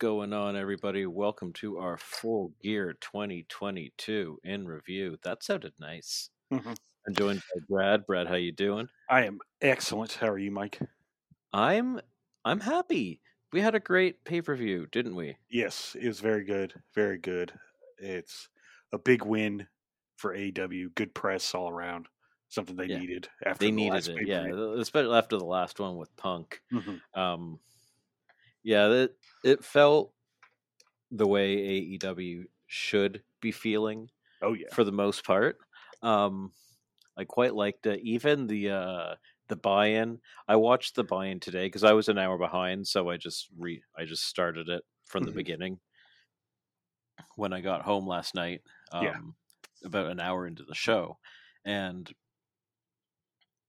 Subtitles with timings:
[0.00, 1.04] going on, everybody?
[1.04, 5.18] Welcome to our Full Gear 2022 in review.
[5.22, 6.30] That sounded nice.
[6.50, 6.74] Mhm.
[7.06, 8.06] I'm joined by Brad.
[8.06, 8.88] Brad, how you doing?
[9.10, 10.14] I am excellent.
[10.14, 10.78] How are you, Mike?
[11.52, 12.00] I'm
[12.46, 13.20] I'm happy.
[13.52, 15.36] We had a great pay per view, didn't we?
[15.50, 16.82] Yes, it was very good.
[16.94, 17.52] Very good.
[17.98, 18.48] It's
[18.92, 19.68] a big win
[20.16, 20.94] for AEW.
[20.94, 22.08] Good press all around.
[22.48, 22.98] Something they Yeah.
[22.98, 24.46] needed after They the needed last it, yeah.
[24.78, 26.62] Especially after the last one with Punk.
[26.72, 27.02] Mhm.
[27.14, 27.60] Um,
[28.62, 30.12] yeah, it it felt
[31.10, 34.10] the way AEW should be feeling
[34.42, 34.74] Oh yeah.
[34.74, 35.58] for the most part.
[36.02, 36.52] Um,
[37.16, 38.00] I quite liked it.
[38.02, 39.16] Even the uh,
[39.48, 40.20] the buy-in.
[40.48, 43.82] I watched the buy-in today because I was an hour behind, so I just re
[43.96, 45.32] I just started it from the Mhm.
[45.32, 45.80] beginning
[47.36, 48.62] when I got home last night.
[48.92, 49.20] Um, Yeah.
[49.82, 51.18] about an hour into the show,
[51.64, 52.12] and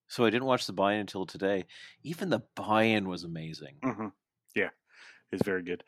[0.07, 1.66] so I didn't watch the buy-in until today.
[2.03, 3.83] Even the buy-in was amazing.
[3.83, 4.09] hmm
[4.55, 4.69] Yeah,
[5.31, 5.83] it's very good.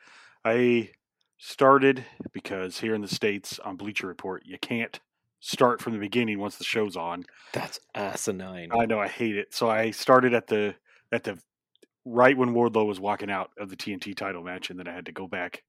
[0.46, 0.92] I
[1.38, 5.00] started because here in the states on Bleacher Report, you can't
[5.40, 7.26] start from the beginning once the show's on.
[7.52, 8.72] That's asinine.
[8.72, 9.54] I know I hate it.
[9.54, 10.76] So I started at the
[11.12, 11.38] at the
[12.06, 15.06] right when Wardlow was walking out of the TNT title match, and then I had
[15.08, 15.64] to go back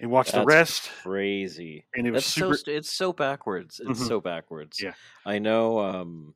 [0.00, 0.90] and watch the rest.
[1.02, 1.86] Crazy.
[1.94, 2.54] And it was That's super.
[2.54, 3.80] so it's so backwards.
[3.80, 4.08] It's Mhm.
[4.08, 4.80] so backwards.
[4.80, 4.94] Yeah.
[5.26, 6.34] I know um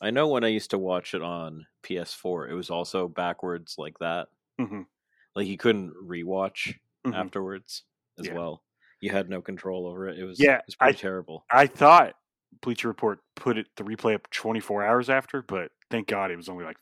[0.00, 3.98] I know when I used to watch it on PS4, it was also backwards like
[4.00, 4.28] that.
[4.60, 4.86] Mhm,
[5.34, 7.14] Like you couldn't rewatch mhm.
[7.14, 7.84] afterwards
[8.18, 8.34] as Yeah.
[8.34, 8.62] well.
[9.00, 10.18] You had no control over it.
[10.18, 11.44] It was Yeah, it was pretty I- terrible.
[11.50, 12.14] I thought
[12.60, 16.48] Bleacher Report put it the replay up 24 hours after, but thank God it was
[16.48, 16.76] only like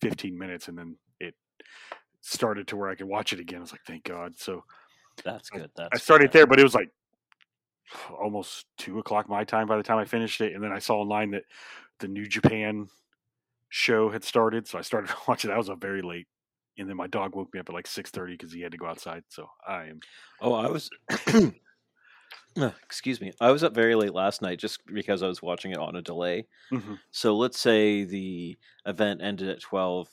[0.00, 1.34] 15 minutes, and then it
[2.22, 3.58] started to where I could watch it again.
[3.58, 4.38] I was like, thank God.
[4.38, 4.64] So
[5.22, 5.70] That's good.
[5.76, 6.32] That's I started good.
[6.32, 6.90] there, but it was like
[8.18, 10.96] almost two o'clock my time by the time I finished it, and then I saw
[11.00, 11.44] online that
[11.98, 12.88] the New Japan
[13.68, 15.50] show had started, so I started watching.
[15.50, 16.26] That was up very late,
[16.78, 18.78] and then my dog woke me up at like six thirty because he had to
[18.78, 19.24] go outside.
[19.28, 20.02] So I am
[20.40, 20.90] Oh, I was
[22.56, 23.32] excuse me.
[23.40, 26.02] I was up very late last night just because I was watching it on a
[26.02, 26.46] delay.
[26.70, 27.00] Mhm.
[27.12, 30.08] So let's say the event ended at 12.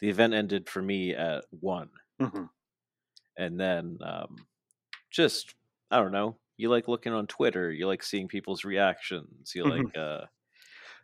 [0.00, 1.90] The event ended for me at 1.
[2.18, 2.48] Mhm.
[3.36, 4.46] and then um,
[5.10, 5.54] just
[5.90, 6.38] I don't know.
[6.56, 7.72] You like looking on Twitter.
[7.72, 9.52] You like seeing people's reactions.
[9.54, 9.66] You Mhm.
[9.68, 10.26] like uh,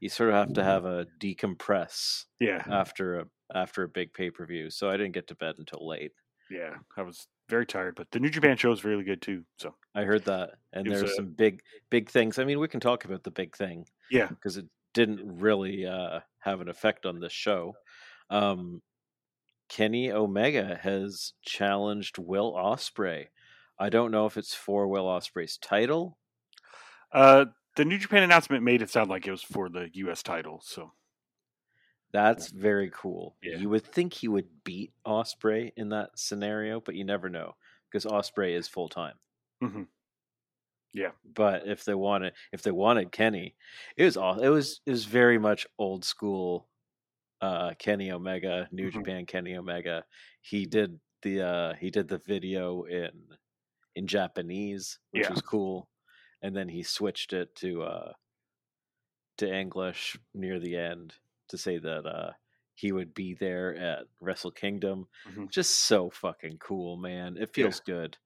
[0.00, 4.30] you sort of have to have a decompress yeah, after a after a big pay
[4.30, 4.70] per view.
[4.70, 6.12] So I didn't get to bed until late.
[6.50, 6.74] yeah.
[6.96, 9.44] I was very tired, but the New Japan show is really good too.
[9.58, 12.38] So I heard that, and there's a- some big big things.
[12.38, 16.20] I mean, we can talk about the big thing yeah, because it didn't really uh,
[16.38, 17.74] have an effect on this show.
[18.30, 18.82] Um,
[19.68, 23.26] Kenny Omega has challenged Will Ospreay.
[23.78, 26.18] I don't know if it's for Will Ospreay's title.
[27.12, 27.46] uh,
[27.76, 30.22] the New Japan announcement made it sound like it was for the U.S.
[30.22, 30.60] title.
[30.62, 30.92] So
[32.12, 33.36] That's very cool.
[33.42, 33.58] Yeah.
[33.58, 37.56] You would think he would beat Ospreay in that scenario, but you never know
[37.90, 39.18] because Ospreay is full time.
[39.60, 39.84] Mhm.
[40.92, 41.12] Yeah.
[41.24, 43.56] But if they wanted, if they wanted Kenny,
[43.96, 44.40] it was all.
[44.40, 46.68] It was it was very much old school.
[47.40, 48.90] Uh, Kenny Omega, New Mhm.
[48.90, 50.06] Japan Kenny Omega.
[50.42, 53.28] He did the uh, he did the video in
[53.96, 55.30] in Japanese, which Yeah.
[55.30, 55.90] was cool,
[56.42, 58.14] and then he switched it to uh,
[59.36, 61.18] to English near the end
[61.52, 62.32] to say that uh,
[62.74, 65.06] he would be there at Wrestle Kingdom.
[65.30, 65.50] Mhm.
[65.50, 67.36] Just so fucking cool, man.
[67.36, 67.64] It Yeah.
[67.64, 68.18] feels good.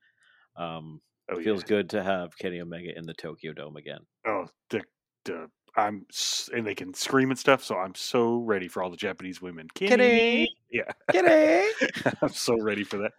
[0.56, 1.69] Um, oh it feels yeah.
[1.69, 4.00] good to have Kenny Omega in the Tokyo Dome again.
[4.26, 4.82] Oh, the,
[5.25, 6.06] the I'm
[6.54, 7.62] and they can scream and stuff.
[7.62, 9.69] So I'm so ready for all the Japanese women.
[9.75, 10.48] Kenny!
[10.70, 11.69] yeah, Kenny!
[12.22, 13.12] I'm so ready for that.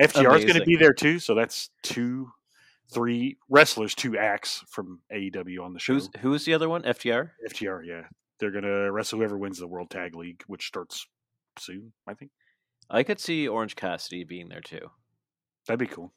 [0.00, 2.32] FTR is going to be there too, so that's two,
[2.92, 5.92] three wrestlers, two acts from AEW on the show.
[5.94, 6.82] Who's who's the other one?
[6.82, 7.30] FTR.
[7.48, 7.86] FTR?
[7.86, 8.02] Yeah,
[8.40, 11.06] they're going to wrestle whoever wins the World Tag League, which starts
[11.58, 11.92] soon.
[12.06, 12.30] I think
[12.88, 14.90] I could see Orange Cassidy being there too.
[15.66, 16.12] that'd be cool.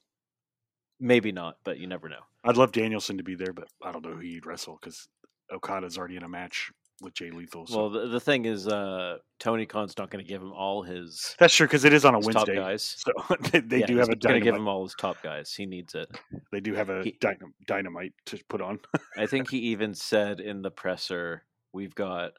[1.00, 2.22] Maybe not, but you never know.
[2.44, 5.08] I'd love Danielson to be there, but I don't know who he'd wrestle because
[5.52, 6.72] Okada's already in a match
[7.02, 7.68] with Jay Lethal.
[7.68, 10.84] So Well, the, the thing is, uh, Tony Khan's not going to give him all
[10.84, 12.56] his, that's true because it is on a Wednesday.
[12.56, 12.96] guys.
[13.00, 15.52] So they, they Yeah, do have a going to give him all his top guys.
[15.54, 16.08] He needs it.
[16.52, 18.80] They do have a He- dynam- dynamite to put on.
[19.18, 22.34] I think he even said in the presser, "We've got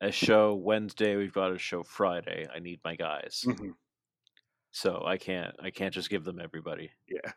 [0.00, 1.16] a show Wednesday.
[1.16, 2.48] We've got a show Friday.
[2.54, 3.74] I need my guys, Mhm.
[4.70, 5.54] so I can't.
[5.60, 7.32] I can't just give them everybody." Yeah,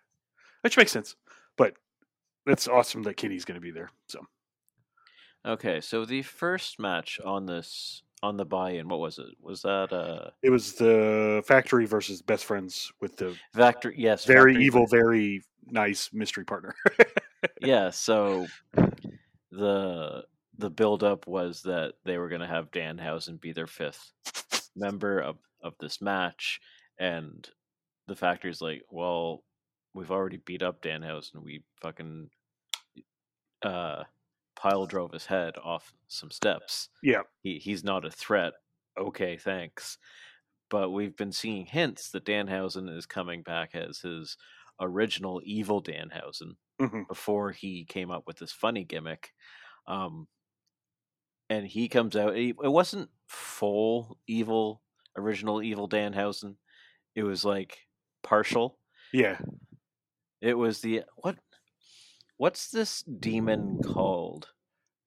[0.61, 1.15] which makes sense.
[1.57, 1.75] But
[2.47, 3.89] it's awesome that Kenny's going to be there.
[4.07, 4.25] So
[5.45, 9.27] Okay, so the first match on this on the buy-in, what was it?
[9.39, 14.53] Was that uh it was the factory versus best friends with the Factory, Yes, very
[14.53, 16.75] Factory evil, versus- very nice mystery partner.
[17.61, 17.91] yeah.
[17.91, 18.47] So
[19.51, 20.25] the
[20.57, 24.12] the build-up was that they were going to have Danhausen be their fifth
[24.75, 26.60] member of of this match,
[27.00, 27.50] and
[28.07, 29.44] the factory's like, well,
[29.94, 31.44] we've already beat up Danhausen.
[31.44, 32.30] We fucking
[33.63, 34.04] uh,
[34.56, 36.90] pile drove his head off some steps.
[37.02, 37.22] Yeah.
[37.42, 38.54] He he's not a threat.
[38.98, 39.98] Okay, thanks.
[40.69, 44.38] But we've been seeing hints that Danhausen is coming back as his
[44.80, 49.31] original evil Danhausen hmm before he came up with this funny gimmick.
[49.88, 50.28] Um,
[51.50, 52.36] and he comes out.
[52.38, 54.81] It wasn't full evil,
[55.18, 56.56] original evil Danhausen.
[57.15, 57.80] It was like
[58.24, 58.77] partial.
[59.13, 59.38] Yeah.
[60.42, 61.38] It was the what?
[62.38, 64.50] What's this demon called?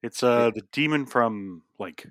[0.03, 2.07] It's uh the demon from like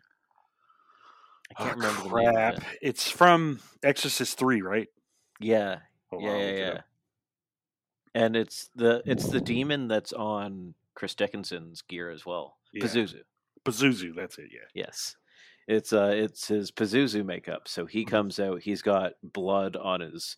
[1.58, 2.58] I can't oh, remember the name crap.
[2.58, 2.64] it.
[2.82, 4.88] It's from Exorcist three, right?
[5.40, 5.80] Yeah,
[6.10, 6.82] Hold yeah, on, yeah, it yeah.
[8.14, 12.58] And it's the it's the demon that's on Chris Dickinson's gear as well.
[12.74, 12.86] Yeah.
[12.86, 13.22] Pazuzu.
[13.68, 14.50] Pazuzu, that's it.
[14.52, 14.68] Yeah.
[14.74, 15.16] Yes.
[15.68, 17.68] It's uh it's his Pazuzu makeup.
[17.68, 18.10] So he Mhm.
[18.10, 20.38] comes out, he's got blood on his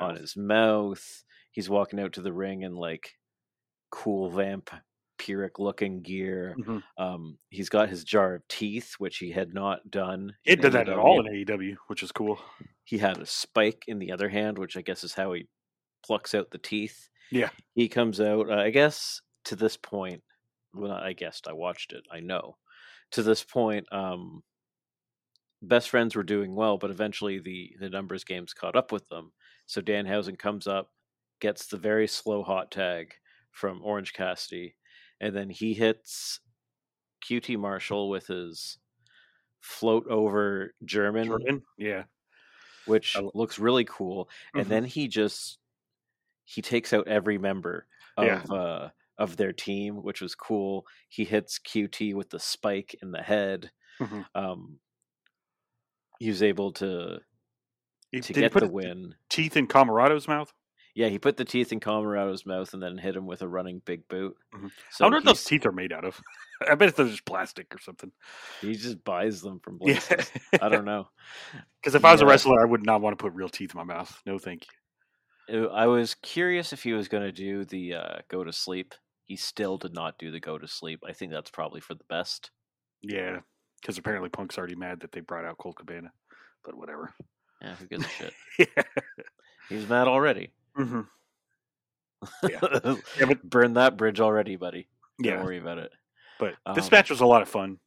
[0.00, 1.24] on his mouth.
[1.52, 3.14] He's walking out to the ring in like
[3.90, 6.54] cool vampiric looking gear.
[6.58, 6.82] Mhm.
[6.96, 10.36] Um he's got his jar of teeth, which he had not done.
[10.44, 12.38] It did that at all in AEW, which is cool.
[12.84, 15.48] He had a spike in the other hand, which I guess is how he
[16.06, 17.08] plucks out the teeth.
[17.30, 17.50] Yeah.
[17.74, 20.22] He comes out, uh, I guess to this point,
[20.74, 22.58] well, I guessed, I watched it, I know.
[23.12, 24.42] To this point, um,
[25.62, 29.32] best friends were doing well, but eventually the, the numbers games caught up with them.
[29.66, 30.92] So Danhausen comes up,
[31.40, 33.14] gets the very slow hot tag
[33.50, 34.76] from Orange Cassidy,
[35.20, 36.40] and then he hits
[37.20, 38.78] QT Marshall with his
[39.62, 41.64] float over German Jordan?
[41.76, 42.04] Yeah.
[42.84, 44.28] which I looks really cool.
[44.56, 44.70] And Mhm.
[44.70, 45.58] then he just
[46.44, 48.48] he takes out every member of Yeah.
[48.50, 50.86] uh of their team, which was cool.
[51.08, 53.70] He hits QT with the spike in the head.
[54.00, 54.20] Mm-hmm.
[54.34, 54.78] Um,
[56.18, 57.18] he was able to
[58.12, 59.14] he, to get the win.
[59.28, 60.52] Teeth in Comoroto's mouth.
[60.94, 63.80] Yeah, he put the teeth in Comoroto's mouth and then hit him with a running
[63.84, 64.36] big boot.
[64.54, 64.66] Mm-hmm.
[64.90, 66.20] So I wonder what those teeth are made out of.
[66.68, 68.10] I bet they're just plastic or something.
[68.60, 70.30] He just buys them from places.
[70.52, 70.58] Yeah.
[70.62, 71.08] I don't know.
[71.80, 72.08] Because if yeah.
[72.08, 73.84] I was a uh wrestler, I would not want to put real teeth in my
[73.84, 74.20] mouth.
[74.26, 74.66] No, thank
[75.48, 75.66] you.
[75.66, 78.96] Uh, I was curious if he was going to do the uh, go to sleep
[79.28, 81.04] he still did not do the go to sleep.
[81.06, 82.50] I think that's probably for the best.
[83.02, 83.40] Yeah,
[83.80, 86.10] because apparently Punk's already mad that they brought out Colt Cabana.
[86.64, 87.14] But whatever.
[87.62, 88.32] Yeah, who gives a shit?
[88.58, 88.82] yeah.
[89.68, 90.50] He's mad already.
[90.74, 91.02] hmm
[92.48, 92.60] Yeah.
[93.18, 94.88] Yeah, but Burn that bridge already, buddy.
[95.22, 95.92] Don't yeah, worry about it.
[96.40, 97.78] but this Um, match was a lot of fun.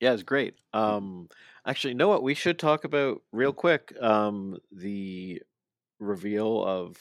[0.00, 0.54] Yeah, it's great.
[0.72, 1.28] Um,
[1.64, 2.22] actually, you know what?
[2.24, 3.92] We should talk about real quick.
[4.00, 5.40] Um, the
[6.00, 6.96] reveal of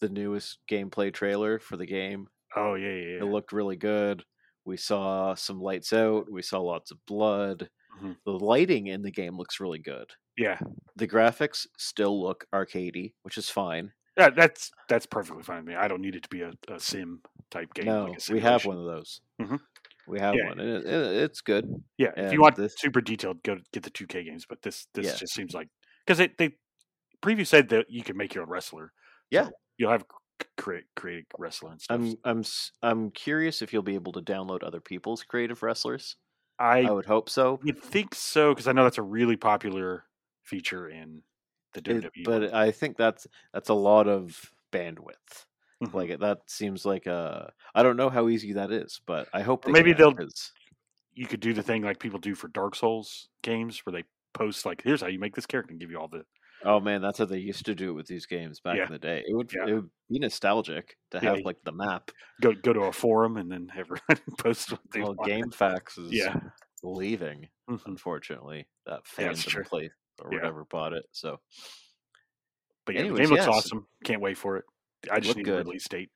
[0.00, 2.28] the newest gameplay trailer for the game.
[2.56, 4.24] Oh yeah, yeah, It looked really good.
[4.64, 6.30] We saw some lights out.
[6.30, 7.68] We saw lots of blood.
[8.02, 8.16] Mhm.
[8.24, 10.10] The lighting in the game looks really good.
[10.36, 10.58] yeah.
[10.96, 13.92] The graphics still look arcadey, which is fine.
[14.16, 15.74] Yeah, that's that's perfectly fine with me.
[15.74, 17.86] I don't need it to be a, a sim type game.
[17.86, 19.20] no, like we have one of those.
[19.40, 19.60] Mhm.
[20.08, 20.48] We have Yeah.
[20.48, 21.66] one, and it, it, it's good.
[21.98, 24.44] Yeah, if you want this- super detailed, go get the 2K games.
[24.48, 25.14] But this this Yeah.
[25.16, 25.68] just seems like
[26.06, 26.56] because they they
[27.22, 28.92] preview said that you can make your own wrestler.
[29.30, 29.44] Yeah.
[29.46, 30.04] So you'll have
[30.56, 32.00] create create wrestler and stuff.
[32.00, 32.44] I'm I'm
[32.82, 36.16] I'm curious if you'll be able to download other people's creative wrestlers.
[36.58, 37.60] I I would hope so.
[37.64, 40.04] would think so because I know that's a really popular
[40.44, 41.22] feature in
[41.74, 42.24] the It- WWE.
[42.24, 42.54] but.
[42.54, 45.46] I think that's that's a lot of bandwidth.
[45.82, 45.94] Mhm.
[45.94, 49.64] Like that seems like a I don't know how easy that is, but I hope
[49.64, 50.52] they maybe they'll- 'cause-
[51.14, 54.64] you could do the thing like people do for Dark Souls games where they post
[54.66, 56.24] like, "Here's how you make this character," and give you all the
[56.64, 58.86] Oh man, that's how they used to do it with these games back Yeah.
[58.86, 59.22] in the day.
[59.26, 59.66] It would Yeah.
[59.68, 62.10] it would be nostalgic to have you- like the map.
[62.40, 65.30] go go to a forum and then everyone post what they Well, want.
[65.30, 66.40] GameFAQs is Yeah.
[66.82, 67.86] leaving, Mhm.
[67.86, 68.66] unfortunately.
[68.86, 70.38] That Yeah, fandom place or Yeah.
[70.38, 71.06] whatever bought it.
[71.12, 71.40] So
[72.86, 73.54] But yeah, Anyways, the game looks yes.
[73.54, 73.86] awesome.
[74.04, 74.64] Can't wait for it.
[75.10, 75.60] I just Looked need good.
[75.60, 76.10] a release date.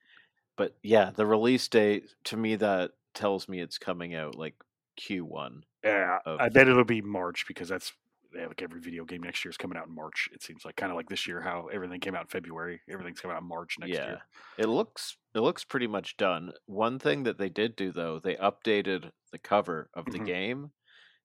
[0.57, 4.55] but yeah, the release date to me that tells me it's coming out like
[5.01, 5.63] Q1.
[5.85, 7.93] Yeah, Of- I bet it'll be March because that's
[8.35, 10.29] yeah, like every video game next year is coming out in March.
[10.33, 12.81] It seems like kind of like this year how everything came out in February.
[12.91, 14.07] Everything's coming out in March next yeah.
[14.07, 14.19] year.
[14.59, 16.53] It looks it looks pretty much done.
[16.67, 20.27] One thing that they did do though, they updated the cover of the Mhm.
[20.27, 20.71] game.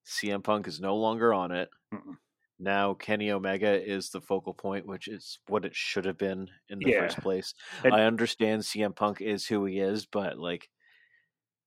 [0.05, 1.69] CM Punk is no longer on it.
[1.93, 2.15] Mm-mm.
[2.59, 6.79] Now Kenny Omega is the focal point, which is what it should have been in
[6.79, 7.01] the Yeah.
[7.01, 7.53] first place.
[7.83, 10.69] And- I understand CM Punk is who he is, but like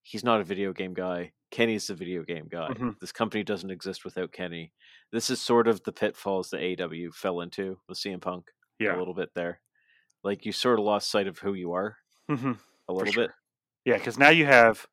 [0.02, 1.32] he's not a video game guy.
[1.50, 2.68] Kenny's the video game guy.
[2.70, 2.98] Mhm.
[3.00, 4.72] This company doesn't exist without Kenny.
[5.10, 8.98] This is sort of the pitfalls that AW fell into with CM Punk Yeah, a
[8.98, 9.60] little bit there.
[10.22, 11.96] Like you sort of lost sight of who you are
[12.28, 12.52] hmm
[12.88, 13.24] a little sure.
[13.28, 13.34] bit.
[13.84, 14.86] yeah, because now you have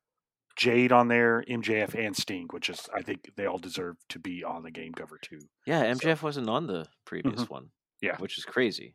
[0.56, 4.42] Jade on there, MJF, and Sting, which is I think they all deserve to be
[4.42, 5.38] on the game cover too.
[5.66, 7.50] Yeah, MJF wasn't on the previous Mhm.
[7.50, 7.70] one.
[8.00, 8.16] Yeah.
[8.18, 8.94] which is crazy.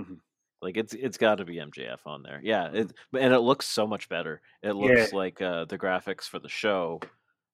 [0.00, 0.20] Mhm.
[0.62, 2.40] Like it's it's got to be MJF on there.
[2.42, 4.40] Yeah, it, and it looks so much better.
[4.62, 7.00] It looks like uh, the graphics for the show,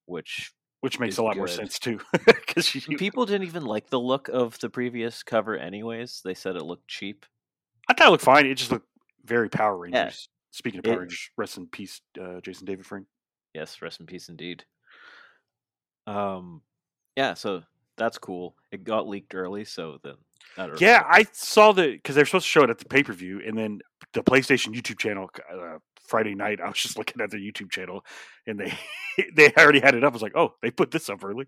[0.06, 2.00] which which makes a lot more sense too.
[2.54, 5.56] Because you, people didn't even like the look of the previous cover.
[5.56, 7.24] Anyways, they said it looked cheap.
[7.88, 8.46] I thought it looked fine.
[8.46, 8.88] It just looked
[9.24, 10.28] very Power Rangers.
[10.28, 10.32] Yeah.
[10.50, 13.06] Speaking of It- Power Rangers, rest in peace, uh, Jason David Frank.
[13.54, 14.64] Yes, rest in peace, indeed.
[16.06, 16.62] Um,
[17.16, 17.62] yeah, so
[17.96, 18.54] that's cool.
[18.72, 20.14] It got leaked early, so then
[20.56, 21.04] I Yeah, know.
[21.08, 23.56] I saw the because they're supposed to show it at the pay per view, and
[23.56, 23.80] then
[24.14, 26.60] the PlayStation YouTube channel uh, Friday night.
[26.60, 28.04] I was just looking at their YouTube channel,
[28.46, 28.72] and they
[29.34, 30.12] they already had it up.
[30.12, 31.46] I was like, oh, they put this up early.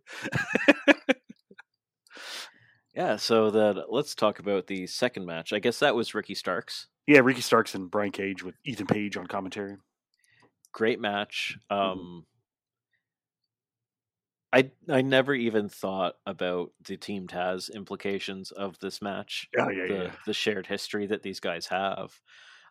[2.94, 5.52] Yeah, so then let's talk about the second match.
[5.52, 6.86] I guess that was Ricky Starks.
[7.06, 9.76] Yeah, Ricky Starks and Brian Cage with Ethan Page on commentary.
[10.72, 11.58] Great match.
[11.70, 11.98] Mm-hmm.
[12.00, 12.26] Um
[14.54, 19.48] I I never even thought about the Team Taz implications of this match.
[19.58, 20.10] Oh yeah, the yeah.
[20.26, 22.12] the shared history that these guys have.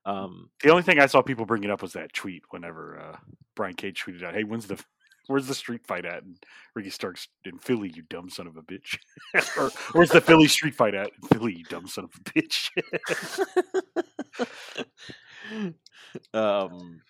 [0.05, 3.17] Um The only thing I saw people bringing up was that tweet whenever uh,
[3.55, 4.81] Brian Cage tweeted out, "Hey, when's the
[5.27, 6.37] where's the street fight at?" And
[6.73, 8.97] Ricky Starks in Philly, you dumb son of a bitch.
[9.57, 11.11] or where's the Philly street fight at?
[11.21, 12.69] In Philly, you dumb son of a bitch.
[16.33, 17.01] um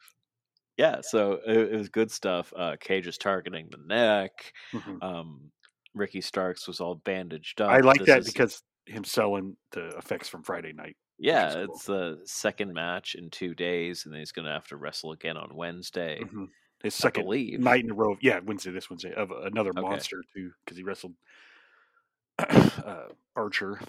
[0.77, 2.51] yeah, so it, it was good stuff.
[2.55, 4.31] Uh Cage is targeting the neck.
[4.73, 5.01] Mhm.
[5.03, 5.51] Um
[5.95, 7.69] Ricky Starks was all bandaged up.
[7.71, 10.97] I like This that is- because him selling the effects from Friday night.
[11.19, 11.63] yeah, cool.
[11.63, 15.11] it's the second match in two days, and then he's going to have to wrestle
[15.13, 16.19] again on Wednesday.
[16.21, 16.47] Mhm.
[16.83, 17.27] His second
[17.61, 18.17] night in a row.
[18.21, 19.79] Yeah, Wednesday, this Wednesday of another Okay.
[19.81, 21.13] monster too, because he wrestled
[22.39, 23.05] uh,
[23.37, 23.79] Archer,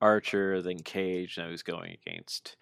[0.00, 1.36] Archer, then Cage.
[1.38, 2.56] Now he's going against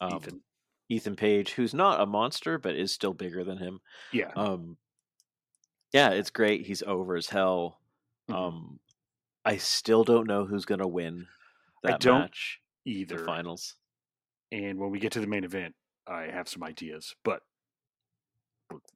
[0.00, 0.40] um, Ethan.
[0.88, 3.80] Ethan Page, who's not a monster but is still bigger than him.
[4.12, 4.78] Yeah, Um,
[5.92, 6.66] yeah, it's great.
[6.66, 7.80] He's over as hell.
[8.28, 8.34] Mhm.
[8.34, 8.80] Um,
[9.44, 11.26] I still don't know who's going to win
[11.84, 13.18] I that don't match, the either.
[13.24, 13.76] finals.
[14.52, 15.74] And when we get to the main event,
[16.06, 17.42] I have some ideas, but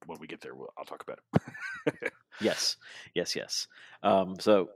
[0.05, 2.13] when we get there, we'll, I'll talk about it.
[2.41, 2.77] Yes,
[3.13, 3.67] yes, yes.
[4.01, 4.69] Um, so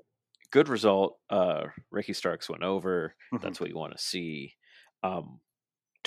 [0.52, 1.18] good result.
[1.28, 3.16] Uh, Ricky Starks went over.
[3.34, 3.42] Mhm.
[3.42, 4.56] That's what you want to see.
[5.02, 5.40] Um,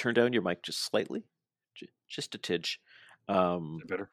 [0.00, 1.24] turn down your mic just slightly,
[1.74, 2.80] J- just a tidge.
[3.28, 4.10] Um, better.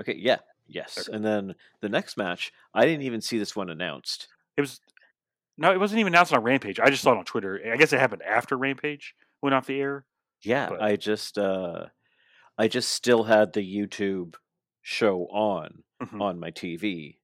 [0.00, 0.98] okay, yeah, yes.
[1.08, 1.16] Okay.
[1.16, 4.28] And then the next match, I didn't even see this one announced.
[4.56, 4.80] It was
[5.56, 6.78] no, it wasn't even announced on Rampage.
[6.78, 7.60] I just saw it on Twitter.
[7.72, 10.04] I guess it happened after Rampage went off the air.
[10.42, 11.86] Yeah, But- I just, uh,
[12.56, 14.34] I just still had the YouTube
[14.82, 16.20] show on Mhm.
[16.20, 17.18] on my TV,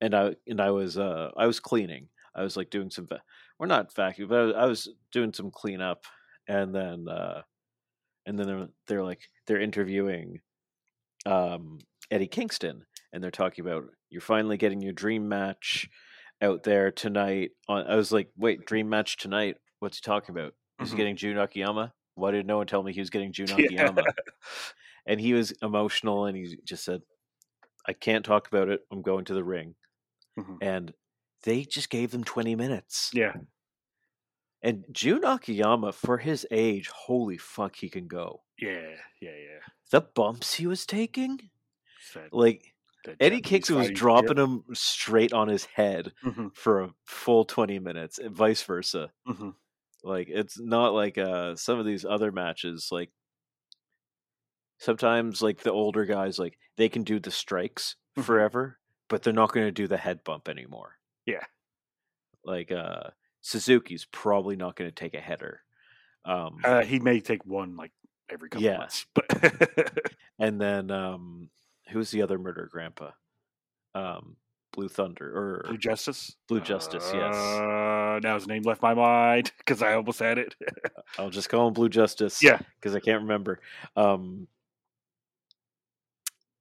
[0.00, 2.08] and I and I was uh I was cleaning.
[2.34, 3.22] I was like doing some, va-
[3.58, 6.04] we're not vacuum, but I was, I was doing some cleanup,
[6.50, 7.42] and then uh,
[8.26, 10.40] and then they're, they're like they're interviewing
[11.26, 11.78] um
[12.10, 15.88] Eddie Kingston, and they're talking about you're finally getting your dream match
[16.42, 17.50] out there tonight.
[17.68, 19.56] On I was like, wait, dream match tonight?
[19.78, 20.54] What's he talking about?
[20.78, 20.96] He's Mhm.
[20.96, 21.92] getting Jun Akiyama.
[22.14, 23.64] Why did no one tell me he was getting Jun Yeah.
[23.64, 24.04] Akiyama?
[25.06, 27.02] and he was emotional, and he just said,
[27.86, 28.80] "I can't talk about it.
[28.90, 29.74] I'm going to the ring."
[30.38, 30.58] Mhm.
[30.60, 30.92] And
[31.44, 33.10] they just gave them 20 minutes.
[33.14, 33.34] Yeah,
[34.62, 38.42] And Jun Akiyama, for his age, holy fuck, he can go.
[38.58, 39.60] yeah, yeah, yeah.
[39.90, 41.50] The bumps he was taking,
[42.14, 42.74] that- like
[43.04, 46.12] that Eddie Kingston was dropping him straight on his head.
[46.22, 49.10] Mhm, for a full 20 minutes, and vice versa.
[49.26, 49.54] mhm.
[50.02, 53.10] Like it's not like uh some of these other matches like
[54.78, 58.24] sometimes like the older guys like they can do the strikes Mhm.
[58.24, 60.98] forever, but they're not going to do the head bump anymore.
[61.26, 61.44] Yeah.
[62.44, 63.10] Like uh
[63.42, 65.62] Suzuki's probably not going to take a header.
[66.24, 67.92] Um Uh, he may take one like
[68.28, 68.78] every couple Yeah.
[68.78, 69.26] months, but
[70.38, 71.50] and then um
[71.88, 73.10] who's the other murder grandpa?
[73.94, 74.36] Um
[74.72, 76.36] Blue Thunder or Blue Justice.
[76.46, 77.34] Blue Justice, yes.
[77.34, 80.54] Uh, now his name left my mind because I almost had it.
[81.18, 82.40] I'll just call him Blue Justice.
[82.42, 82.60] Yeah.
[82.78, 83.60] because I can't remember.
[83.96, 84.46] Um,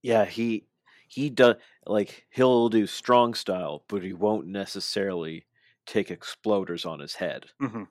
[0.02, 0.66] yeah, he
[1.08, 1.56] he does
[1.86, 5.46] like he'll do strong style, but he won't necessarily
[5.90, 7.84] take exploders on his head hmm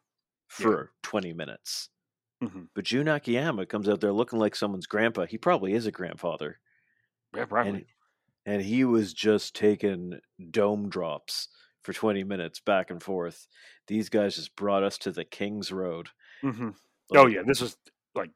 [0.48, 1.90] for twenty minutes.
[2.40, 5.26] hmm But Jun Akiyama comes out there looking like someone's grandpa.
[5.26, 6.60] He probably is a grandfather,
[7.34, 7.78] Yeah, probably.
[7.78, 7.86] and
[8.46, 11.48] and he was just taking dome drops
[11.82, 13.48] for twenty minutes back and forth.
[13.88, 16.10] These guys just brought us to the King's Road.
[16.42, 16.70] hmm
[17.14, 17.76] oh yeah, this was
[18.14, 18.30] like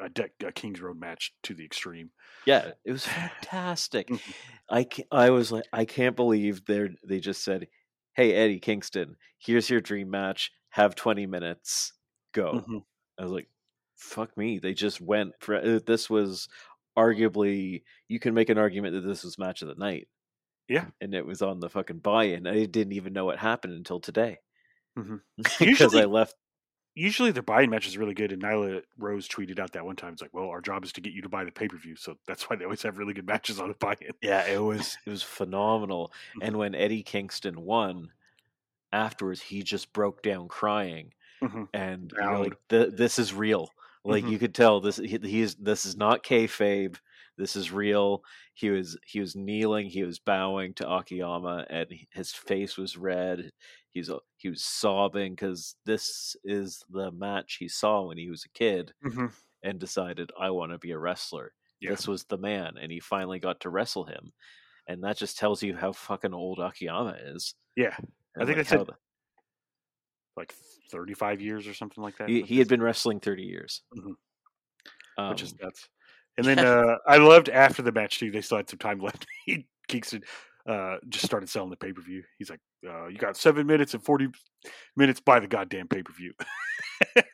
[0.00, 2.10] a, de- a Kings Road match to the extreme.
[2.46, 4.08] Yeah, it was fantastic.
[4.14, 4.34] Mhm.
[4.70, 7.68] I I was like, I can't believe they they just said,
[8.14, 10.50] "Hey Eddie Kingston, here's your dream match.
[10.70, 11.92] Have 20 minutes.
[12.32, 12.84] Go." Mhm.
[13.18, 13.48] I was like,
[13.96, 16.48] "Fuck me!" They just went for uh, this was
[16.96, 20.08] arguably you can make an argument that this was match of the night.
[20.68, 20.86] Yeah.
[21.00, 22.46] and it was on the fucking buy-in.
[22.46, 24.38] I didn't even know what happened until today.
[25.36, 26.34] Because Usually- I left.
[26.96, 30.12] Usually their buy-in match is really good, and Nyla Rose tweeted out that one time.
[30.12, 32.48] It's like, well, our job is to get you to buy the pay-per-view, so that's
[32.48, 34.12] why they always have really good matches on the buy-in.
[34.22, 36.12] Yeah, it was it was phenomenal.
[36.36, 36.46] Mhm.
[36.46, 38.12] And when Eddie Kingston won,
[38.92, 41.68] afterwards he just broke down crying, Mhm.
[41.72, 42.40] and you're Proud.
[42.40, 43.70] like, "Th- "This is real."
[44.04, 44.30] Like Mhm.
[44.30, 46.98] you could tell this he, he's this is not kayfabe.
[47.36, 48.22] This is real.
[48.54, 49.88] He was he was kneeling.
[49.88, 53.50] He was bowing to Akiyama, and his face was red.
[53.94, 58.44] He's a- he was sobbing because this is the match he saw when he was
[58.44, 59.32] a kid Mhm.
[59.62, 61.54] and decided I want to be a wrestler.
[61.80, 61.90] Yeah.
[61.90, 64.32] This was the man, and he finally got to wrestle him,
[64.88, 67.54] and that just tells you how fucking old Akiyama is.
[67.76, 67.96] Yeah,
[68.34, 68.98] and, think like, said how the-
[70.36, 70.52] like
[70.90, 72.28] 35 years or something like that.
[72.28, 74.16] he, he had been wrestling thirty years, Mhm.
[75.18, 75.88] um, which is nuts.
[76.36, 78.32] And then uh, I loved after the match too.
[78.32, 79.24] They still had some time left.
[79.46, 80.24] He, Kingston
[80.66, 82.22] uh, just started selling the pay-per-view.
[82.38, 84.28] He's like, uh, "You got seven minutes and 40
[84.96, 85.20] minutes.
[85.20, 86.32] Buy the goddamn pay-per-view."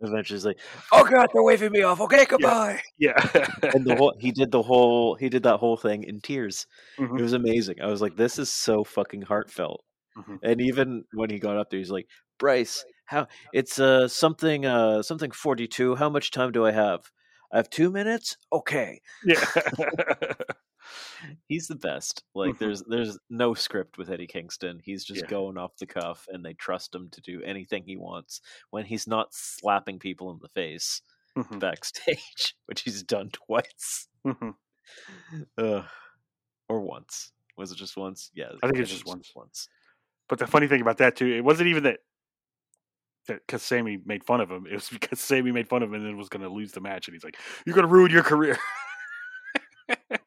[0.00, 0.58] eventually he's like,
[0.92, 2.00] "Oh God, they're waving me off.
[2.00, 3.14] Okay, goodbye." yeah,
[3.74, 6.66] and the whole he did the whole he did that whole thing in tears.
[6.98, 7.18] Mhm.
[7.18, 7.80] It was amazing.
[7.80, 9.84] I was like, "This is so fucking heartfelt."
[10.16, 10.38] Mhm.
[10.42, 12.08] And even when he got up there, he's like,
[12.38, 15.94] "Bryce, how it's uh something uh something forty two.
[15.96, 17.10] How much time do I have?
[17.52, 18.36] I have two minutes.
[18.52, 19.44] Okay." yeah.
[21.48, 22.24] He's the best.
[22.34, 22.58] Like Mhm.
[22.58, 24.80] there's there's no script with Eddie Kingston.
[24.82, 25.26] He's just Yeah.
[25.28, 29.06] going off the cuff and they trust him to do anything he wants when he's
[29.06, 31.02] not slapping people in the face
[31.36, 31.60] Mhm.
[31.60, 34.08] backstage, which he's done twice.
[35.58, 35.84] Ugh.
[36.68, 37.32] or once.
[37.56, 38.30] Was it just once?
[38.34, 38.52] Yeah.
[38.62, 39.32] I think it's it just once.
[39.34, 39.68] once.
[40.28, 42.00] But the funny thing about that too, it wasn't even that
[43.26, 44.66] that because Sammy made fun of him.
[44.66, 46.80] It was because Sammy made fun of him and then was going to lose the
[46.80, 48.56] match, and he's like, "You're going to ruin your career."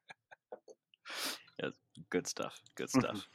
[2.10, 2.62] Good stuff.
[2.76, 3.22] Good Mhm.
[3.22, 3.28] stuff.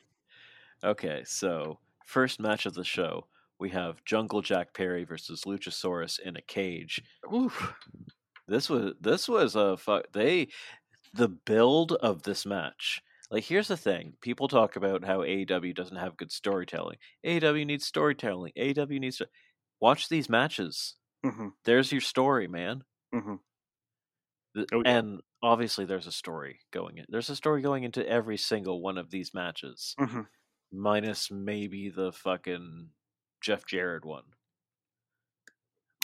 [0.84, 6.36] Okay, so first match of the show, we have Jungle Jack Perry versus Luchasaurus in
[6.36, 7.02] a cage.
[7.32, 7.74] Oof.
[8.46, 10.48] This was this was a fu- they
[11.14, 13.02] the build of this match.
[13.30, 16.98] Like here's the thing: people talk about how AEW doesn't have good storytelling.
[17.24, 18.52] AEW needs storytelling.
[18.56, 19.28] AEW needs to
[19.80, 20.96] watch these matches.
[21.24, 21.52] Mhm.
[21.64, 22.84] There's your story, man.
[23.14, 23.40] Mhm.
[24.72, 24.98] Oh, yeah.
[24.98, 27.06] And obviously, there's a story going in.
[27.08, 30.28] There's a story going into every single one of these matches, Mhm.
[30.72, 32.92] minus maybe the fucking
[33.40, 34.34] Jeff Jarrett one.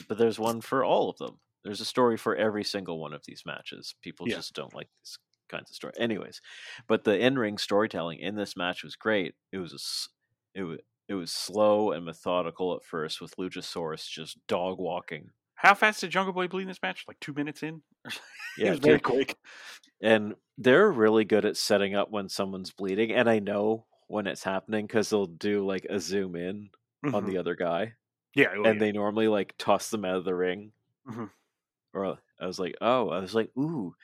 [0.08, 1.40] But there's one for all of them.
[1.62, 3.94] There's a story for every single one of these matches.
[4.02, 4.36] People Yeah.
[4.36, 5.94] just don't like these kinds of story.
[5.96, 6.40] Anyways,
[6.86, 9.34] but the in-ring storytelling in this match was great.
[9.52, 14.38] It was a, it was it was slow and methodical at first with Luchasaurus just
[14.46, 15.32] dog walking.
[15.64, 17.05] How fast did Jungle Boy bleed in this match?
[17.09, 17.83] Like two minutes in.
[18.05, 18.20] it
[18.59, 19.37] Yeah, was very quick.
[20.03, 24.44] and they're really good at setting up when someone's bleeding and i know when it's
[24.44, 26.70] happening because they'll do like a zoom in
[27.12, 27.27] on Mhm.
[27.27, 27.94] the other guy
[28.37, 28.79] yeah, oh, and yeah.
[28.79, 30.70] they normally like toss them out of the ring
[31.09, 31.31] Mhm.
[31.92, 33.94] or i was like oh i was like ooh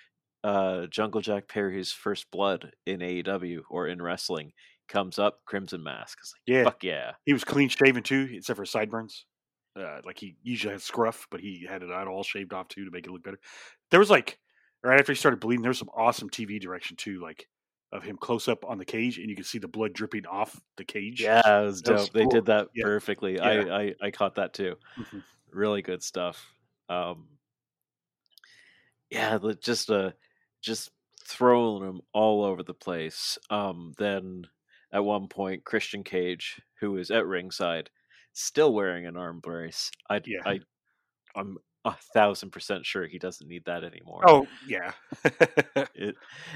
[0.42, 4.52] uh jungle jack perry's first blood in aew or in wrestling
[4.88, 8.64] comes up crimson mask like yeah, fuck yeah he was clean shaven too, except for
[8.66, 9.24] sideburns.
[9.76, 12.90] Uh, like he usually has scruff, but he had it all shaved off too to
[12.90, 13.38] make it look better.
[13.90, 14.40] There was like
[14.82, 17.48] right after he started bleeding, there was some awesome TV direction too, like
[17.92, 20.60] of him close up on the cage, and you can see the blood dripping off
[20.76, 21.32] the cage.
[21.32, 22.84] yeah it was That was dope they did that Yeah.
[22.84, 23.64] perfectly Yeah.
[23.68, 25.24] I, I i caught that too Mhm.
[25.50, 26.54] really good stuff.
[26.88, 27.28] Um,
[29.10, 30.12] yeah, just uh,
[30.60, 30.90] just
[31.24, 33.38] throwing them all over the place.
[33.50, 34.46] Um, then
[34.92, 37.90] at one point, Christian Cage, who is at ringside,
[38.32, 39.90] still wearing an arm brace.
[40.08, 40.40] I, Yeah.
[40.44, 40.60] I,
[41.34, 44.22] I'm a thousand percent sure he doesn't need that anymore.
[44.26, 44.92] Oh yeah.
[45.94, 46.14] It,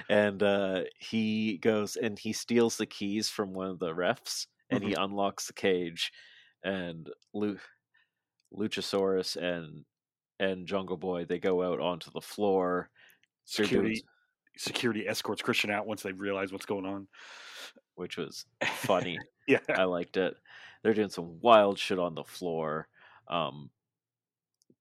[0.09, 4.83] and uh, he goes and he steals the keys from one of the refs and
[4.83, 6.13] he unlocks the cage
[6.63, 7.59] and Lu-
[8.53, 9.85] Luchasaurus and
[10.41, 12.91] and Jungle Boy they go out onto the floor.
[13.45, 14.03] Security
[14.57, 17.07] security escorts Christian out once they realize what's going on.
[17.97, 19.19] which was funny.
[19.47, 19.59] Yeah.
[19.69, 20.35] I liked it.
[20.85, 22.89] They're doing some wild shit on the floor.
[23.29, 23.73] Um,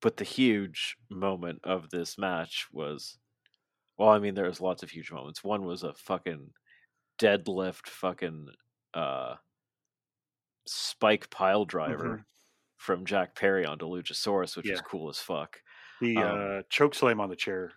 [0.01, 3.17] but the huge moment of this match was,
[3.97, 5.43] well, I mean, there was lots of huge moments.
[5.43, 6.53] One was a fucking
[7.19, 8.49] deadlift, fucking
[8.93, 9.37] uh,
[10.67, 12.25] spike pile driver Mhm.
[12.77, 14.81] from Jack Perry onto Luchasaurus, which was Yeah.
[14.81, 15.61] cool as fuck.
[15.99, 17.73] The Um, uh, choke slam on the chair.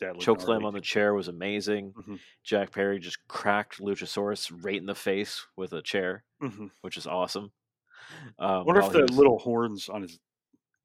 [0.00, 1.92] That Choke slam on the chair was amazing.
[1.92, 2.18] Mhm.
[2.42, 6.70] Jack Perry just cracked Luchasaurus right in the face with a chair, Mhm.
[6.80, 7.52] which is awesome.
[8.38, 10.18] Um, I wonder if the was- little horns on his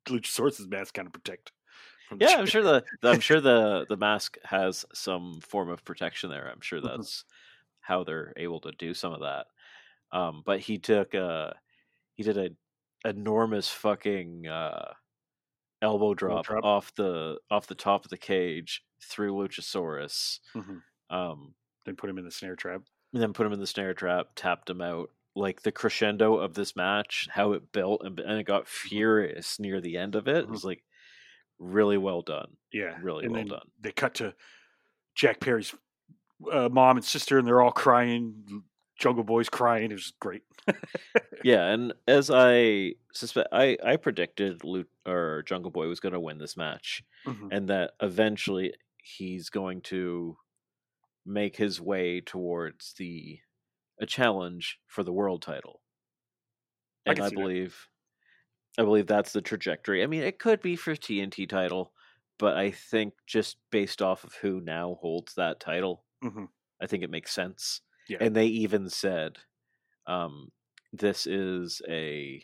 [0.08, 1.52] Luchasaurus's mask kind of protect.
[2.08, 2.40] From Yeah, chair.
[2.40, 6.48] I'm sure the, the I'm sure the the mask has some form of protection there.
[6.50, 6.84] I'm sure Mhm.
[6.96, 7.26] that's
[7.82, 9.48] how they're able to do some of that.
[10.12, 11.54] Um, but he took uh
[12.14, 12.52] he did a
[13.08, 14.94] enormous fucking uh,
[15.82, 16.64] elbow drop, drop.
[16.64, 20.40] off the off the top of the cage through Luchasaurus.
[20.56, 20.82] Mhm.
[21.10, 21.54] Um,
[21.86, 22.82] Then put him in the snare trap.
[23.14, 25.10] and then put him in the snare trap, tapped him out.
[25.36, 29.80] Like the crescendo of this match, how it built and, and it got furious near
[29.80, 30.50] the end of it Mhm.
[30.50, 30.84] was like
[31.60, 32.58] really well done.
[32.74, 33.72] Yeah, Really and well done.
[33.80, 34.36] They cut to
[35.16, 35.74] Jack Perry's
[36.52, 38.64] uh, mom and sister, and they're all crying.
[39.00, 39.92] Jungle Boy's crying.
[39.92, 40.44] It was great.
[41.44, 46.20] Yeah, and as I suspect, I I predicted Lu- or Jungle Boy was going to
[46.20, 47.50] win this match, Mhm.
[47.52, 48.74] and that eventually
[49.08, 50.38] he's going to
[51.26, 53.40] make his way towards the
[54.00, 55.82] a challenge for the world title.
[57.06, 57.50] And can I, see that.
[57.50, 57.88] believe
[58.78, 60.04] I believe that's the trajectory.
[60.04, 61.94] I mean, it could be for TNT title,
[62.40, 66.48] but I think just based off of who now holds that title, Mhm.
[66.82, 67.82] I think it makes sense.
[68.08, 68.20] Yeah.
[68.22, 69.40] And they even said
[70.08, 70.52] um,
[70.94, 72.44] this is a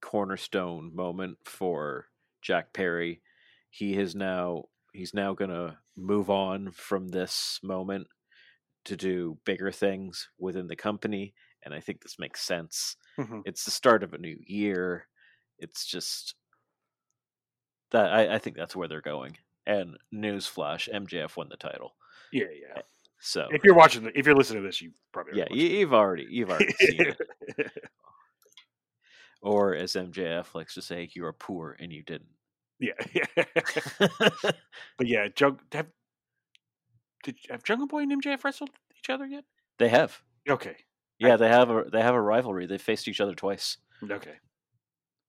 [0.00, 2.06] cornerstone moment for
[2.42, 3.22] Jack Perry.
[3.70, 8.06] He is now he's now going to move on from this moment
[8.84, 12.96] to do bigger things within the company and I think this makes sense.
[13.18, 13.42] Mhm.
[13.44, 15.06] It's the start of a new year.
[15.58, 16.34] It's just
[17.90, 19.36] that I, I think that's where they're going.
[19.66, 21.96] And newsflash, MJF won the title.
[22.32, 22.82] Yeah, yeah.
[23.20, 25.92] So If you're watching, the, if you're listening to this, you probably yeah, you, you've
[25.92, 27.72] already you've already seen it.
[29.42, 32.28] Or as MJF likes to say, you are poor and you didn't.
[32.80, 33.44] Yeah, yeah.
[34.98, 35.86] but yeah, Jung, have,
[37.22, 39.44] did have Jungle Boy and MJF wrestled each other yet?
[39.78, 40.20] they have.
[40.48, 40.76] Okay,
[41.18, 42.66] Yeah, they have a they have a rivalry.
[42.66, 43.76] They faced each other twice
[44.10, 44.34] okay.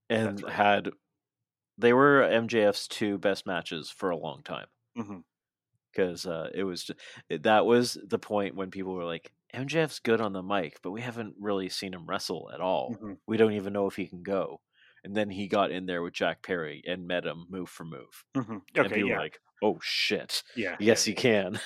[0.09, 0.53] and right.
[0.53, 0.89] had
[1.77, 4.67] they were MJF's two best matches for a long time
[5.91, 6.93] because uh, it was ju-
[7.29, 10.91] it- that was the point when people were like MJF's good on the mic, but
[10.91, 12.95] we haven't really seen him wrestle at all.
[13.01, 13.17] Mhm.
[13.27, 14.61] We don't even know if he can go.
[15.03, 18.23] And then he got in there with Jack Perry and met him move for move.
[18.35, 20.43] hmm and Okay, people yeah, like, "Oh shit!
[20.55, 20.75] yeah.
[20.79, 21.59] Yes, he can."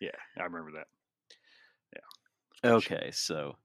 [0.00, 0.86] Yeah, I remember that.
[1.92, 2.70] Yeah.
[2.70, 3.56] Okay, so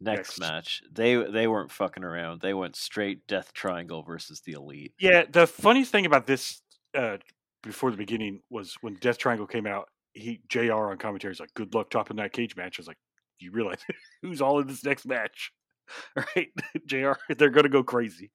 [0.00, 0.40] next, Next.
[0.40, 2.40] match, they they weren't fucking around.
[2.40, 4.94] They went straight Death Triangle versus the Elite.
[4.98, 6.62] Yeah, the funniest thing about this
[6.94, 7.18] uh,
[7.62, 9.88] before the beginning was when Death Triangle came out.
[10.12, 10.72] He Jr.
[10.72, 12.98] on commentary is like, "Good luck topping that cage match." I was like,
[13.40, 13.80] "You realize
[14.22, 15.52] who's all in this next match,
[16.16, 16.50] right?"
[16.86, 17.18] Jr.
[17.30, 18.32] They're gonna go crazy.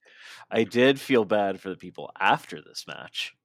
[0.52, 3.36] I did feel bad for the people after this match.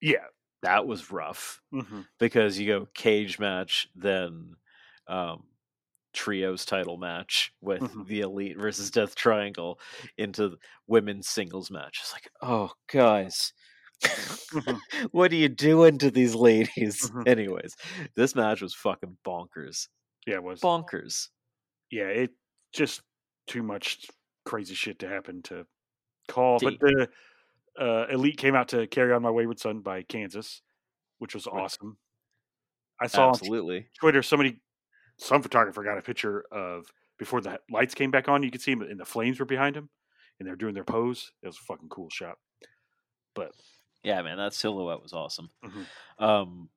[0.00, 0.26] Yeah.
[0.62, 4.56] That was rough hmm because you go cage match, then
[5.06, 5.44] um,
[6.14, 8.04] trios title match with Mhm.
[8.06, 9.80] the Elite versus Death Triangle
[10.18, 10.58] into
[10.88, 12.00] women's singles match.
[12.02, 13.52] It's like, oh guys.
[14.52, 14.80] Mhm.
[15.12, 17.12] what are you doing to these ladies?
[17.12, 17.26] Mhm.
[17.26, 17.76] Anyways,
[18.16, 19.88] this match was fucking bonkers.
[20.26, 20.64] Yeah, it was.
[20.64, 21.30] Bonkers.
[21.90, 22.30] yeah, it
[22.72, 23.02] just
[23.48, 24.06] too much
[24.44, 25.66] crazy shit to happen to
[26.28, 26.58] call.
[26.60, 27.08] But the
[27.78, 30.62] uh, Elite came out to "Carry On My Wayward Son" by Kansas,
[31.18, 31.62] which was Right.
[31.62, 31.98] awesome.
[33.00, 33.88] I saw on Absolutely.
[34.00, 34.60] Twitter somebody,
[35.18, 36.86] some photographer got a picture of
[37.18, 38.42] before the lights came back on.
[38.42, 39.88] You could see him, and the flames were behind him,
[40.38, 41.32] and they're doing their pose.
[41.42, 42.38] It was a fucking cool shot.
[43.34, 43.52] But
[44.02, 45.50] Yeah, man, that silhouette was awesome.
[45.64, 45.86] Mhm.
[46.18, 46.70] Um,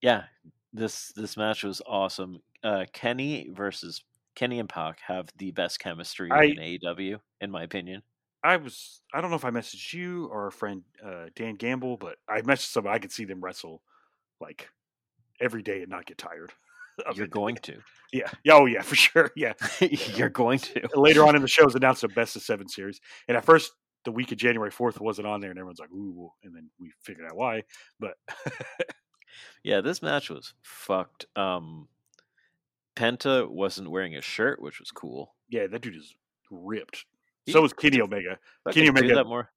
[0.00, 0.24] yeah,
[0.72, 2.42] this this match was awesome.
[2.64, 4.02] Uh, Kenny versus
[4.34, 8.02] Kenny and Pac have the best chemistry I- in AEW, in my opinion.
[8.42, 11.98] I was, I don't know if I messaged you or our friend uh, Dan Gamble,
[11.98, 12.94] but I messaged somebody.
[12.94, 13.82] I could see them wrestle
[14.40, 14.70] like
[15.40, 16.52] every day and not get tired.
[17.06, 17.30] of You're it.
[17.32, 17.76] going to.
[18.12, 18.30] Yeah.
[18.44, 19.30] Yeah, Oh, yeah, for sure.
[19.36, 19.52] Yeah.
[20.16, 20.88] You're going to.
[20.94, 23.00] Later on in the show, is announced a best of seven series.
[23.28, 23.72] And at first,
[24.06, 26.30] the week of January 4th wasn't on there, and everyone's like, ooh.
[26.42, 27.62] And then we figured out why.
[27.98, 28.14] But
[29.62, 31.26] Yeah, this match was fucked.
[31.36, 31.88] Um,
[32.96, 35.34] Penta wasn't wearing a shirt, which was cool.
[35.48, 36.14] yeah, that dude is
[36.50, 37.04] ripped.
[37.46, 38.38] He- So was Kenny Omega.
[38.72, 39.50] Kenny Omega- that more.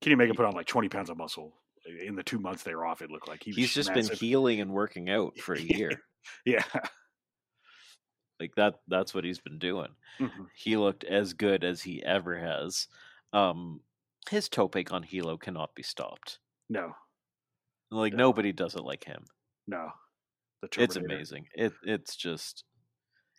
[0.00, 1.54] Kenny Omega put on like 20 pounds of muscle
[2.00, 3.02] in the two months they were off.
[3.02, 4.10] It looked like he was He's just massive.
[4.10, 6.02] been healing and working out for a year.
[6.44, 6.64] Yeah.
[8.40, 8.74] like that.
[8.88, 9.88] That's what he's been doing.
[10.18, 10.46] Mhm.
[10.54, 12.86] he looked as good as he ever has.
[13.32, 13.80] Um,
[14.30, 16.38] his tope on Hilo cannot be stopped.
[16.68, 16.94] No,
[17.90, 18.24] Like No.
[18.24, 19.24] nobody does it like him.
[19.66, 19.90] no.
[20.62, 21.46] The It's amazing.
[21.54, 22.64] It it's just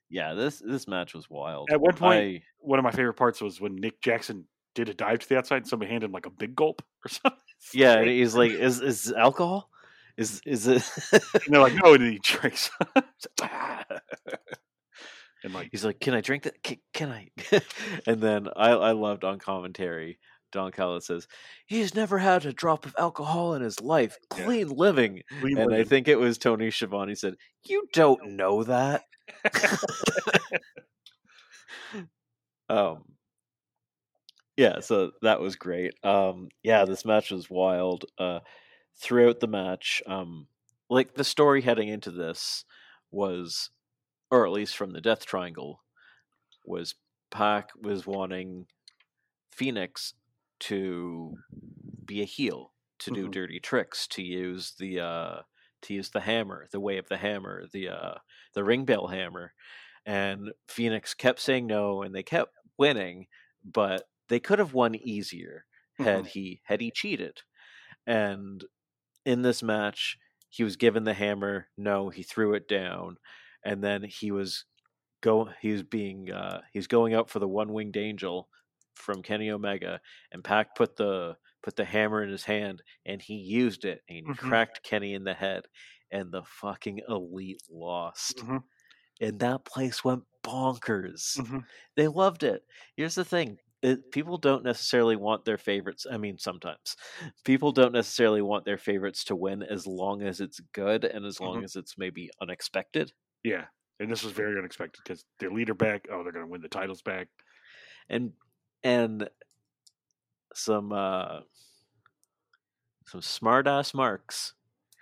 [0.10, 0.34] yeah.
[0.34, 1.70] This this match was wild.
[1.72, 4.94] At one point- I, One of my favorite parts was when Nick Jackson did a
[4.94, 7.40] dive to the outside and somebody handed him like a big gulp or something.
[7.74, 9.70] yeah, he's like, is is alcohol?
[10.18, 10.84] Is is it?
[11.12, 12.70] And they're like, no, and he drinks.
[15.44, 16.62] and like, he's like, can I drink that?
[16.62, 17.30] Can, can I?
[18.06, 20.20] and then I I loved on commentary.
[20.54, 21.28] Don Callis says
[21.66, 24.18] he's never had a drop of alcohol in his life.
[24.38, 24.46] Yeah.
[24.46, 25.22] Clean living.
[25.42, 27.36] clean and I think it was Tony Schiavone said,
[27.66, 29.04] "You don't know that."
[32.70, 33.04] Um,
[34.58, 35.94] yeah, so that was great.
[36.04, 38.06] Um, yeah, this match was wild.
[38.18, 38.40] Uh,
[39.00, 40.48] throughout the match, um,
[40.90, 42.66] like the story heading into this
[43.12, 43.70] was,
[44.32, 45.82] or at least from the Death Triangle,
[46.66, 46.96] was
[47.32, 48.66] Pac was wanting
[49.52, 50.14] Fenix
[50.62, 51.38] to
[52.06, 53.30] be a heel, to do Mhm.
[53.30, 55.42] dirty tricks, to use the uh,
[55.84, 58.16] to use the hammer, the way of the hammer, the uh,
[58.54, 59.54] the ring bell hammer,
[60.06, 63.28] and Fenix kept saying no, and they kept winning,
[63.64, 65.66] but they could have won easier
[65.98, 66.28] had Mhm.
[66.28, 67.42] he had he cheated.
[68.06, 68.64] And
[69.26, 70.18] in this match,
[70.50, 71.70] he was given the hammer.
[71.78, 73.18] No, he threw it down,
[73.66, 74.66] and then he was
[75.22, 75.46] go.
[75.62, 78.50] He was being uh, he's going out for the one winged angel
[78.96, 80.00] from Kenny Omega,
[80.32, 84.18] and Pac put the put the hammer in his hand, and he used it, and
[84.18, 84.38] he Mhm.
[84.38, 85.68] cracked Kenny in the head,
[86.12, 88.64] and the fucking elite lost, Mhm.
[89.22, 91.66] and that place went bonkers Mhm.
[91.96, 92.66] they loved it.
[92.98, 93.60] Here's the thing.
[93.82, 96.06] It, people don't necessarily want their favorites.
[96.10, 96.96] I mean, sometimes
[97.46, 101.40] people don't necessarily want their favorites to win as long as it's good and as
[101.42, 101.64] long Mhm.
[101.64, 103.14] as it's maybe unexpected.
[103.44, 103.68] Yeah,
[104.00, 106.08] and this was very unexpected because their leader back.
[106.10, 107.28] Oh, they're going to win the titles back.
[108.10, 108.34] And
[108.84, 109.30] and
[110.54, 111.40] some uh
[113.06, 114.54] some smart ass marks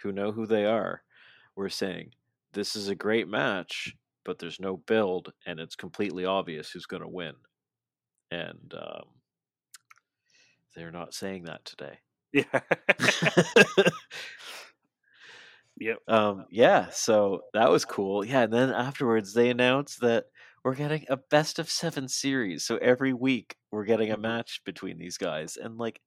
[0.01, 1.03] who know who they are
[1.55, 2.11] were saying
[2.53, 7.01] this is a great match, but there's no build and it's completely obvious who's going
[7.01, 7.33] to win.
[8.29, 9.05] And um,
[10.75, 11.99] they're not saying that today.
[12.33, 12.61] Yeah.
[15.77, 15.97] yep.
[16.07, 20.25] um yeah so that was cool yeah and then afterwards they announced that
[20.63, 24.21] we're getting a best of seven series so every week we're getting a Mhm.
[24.21, 26.01] match between these guys and like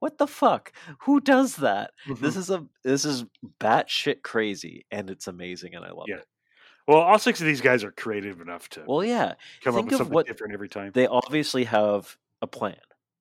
[0.00, 2.38] what the fuck who does that this Mhm.
[2.38, 3.24] is a this is
[3.60, 6.16] batshit crazy and it's amazing and i love Yeah.
[6.16, 6.26] it
[6.88, 9.96] Well, all six of these guys are creative enough to well yeah come up with
[9.96, 10.92] something what- different every time.
[10.92, 12.80] they obviously have a plan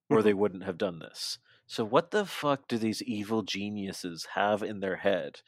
[0.10, 0.24] or Mhm.
[0.24, 4.80] they wouldn't have done this so what the fuck do these evil geniuses have in
[4.82, 5.42] their head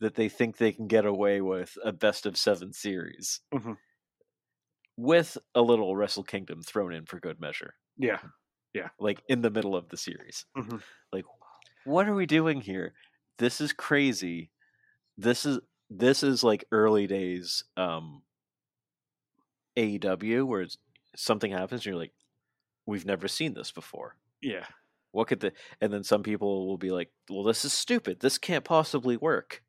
[0.00, 3.76] that they think they can get away with a best of seven series Mhm.
[5.00, 8.20] With a little wrestle kingdom thrown in for good measure Yeah.
[8.74, 8.90] Yeah.
[8.98, 10.82] Like in the middle of the series Mhm.
[11.12, 11.24] like
[11.84, 12.94] what are we doing here
[13.38, 14.50] this is crazy
[15.18, 15.60] this is
[15.90, 18.22] this is like early days um
[19.76, 20.76] AEW where it's,
[21.16, 22.12] something happens and you're like
[22.86, 24.66] we've never seen this before Yeah.
[25.12, 28.38] what could the and then some people will be like well this is stupid this
[28.38, 29.62] can't possibly work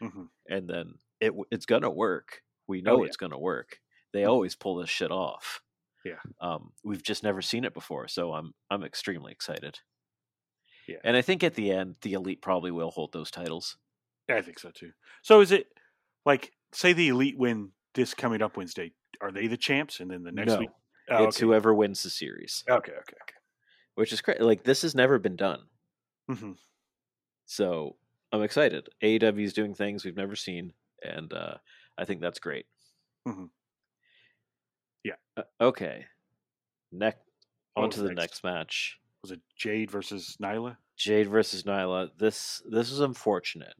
[0.00, 0.28] Mhm.
[0.48, 3.06] and then it it's gonna work we know Oh, yeah.
[3.06, 3.80] it's gonna work
[4.14, 5.60] they always pull this shit off
[6.06, 6.20] Yeah.
[6.40, 9.78] um we've just never seen it before so i'm i'm extremely excited
[10.88, 10.98] Yeah.
[11.04, 13.76] and i think at the end the elite probably will hold those titles
[14.26, 14.92] I think so too.
[15.20, 15.66] So is it
[16.24, 18.92] like say the elite win this coming up Wednesday?
[19.20, 20.00] Are they the champs?
[20.00, 20.70] And then the next no week,
[21.10, 21.44] oh, it's okay.
[21.44, 23.34] whoever wins the series okay, okay, okay.
[23.96, 25.60] which is great like this has never been done
[26.30, 26.52] hmm
[27.44, 27.96] so
[28.32, 30.72] i'm excited aew is doing things we've never seen
[31.02, 31.56] and uh
[31.98, 32.64] i think that's great
[33.28, 33.50] Mhm.
[35.04, 35.14] Yeah.
[35.36, 36.06] Uh, okay
[36.92, 37.18] next
[37.76, 38.18] on to the next?
[38.20, 40.76] next match Was it Jade versus Nyla?
[40.96, 42.10] Jade versus Nyla.
[42.18, 43.74] This this is unfortunate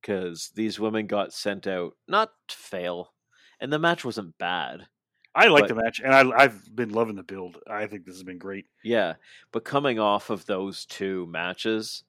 [0.00, 3.12] because these women got sent out not to fail,
[3.60, 4.86] and the match wasn't bad.
[5.34, 7.58] I like But- the match, and I, I've been loving the build.
[7.68, 8.66] I think this has been great.
[8.84, 9.14] Yeah,
[9.50, 12.04] but coming off of those two matches,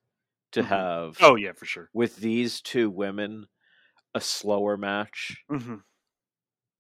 [0.52, 0.66] to Mhm.
[0.68, 1.90] have Oh yeah, for sure.
[1.94, 3.48] with these two women
[4.14, 5.78] a slower match hmm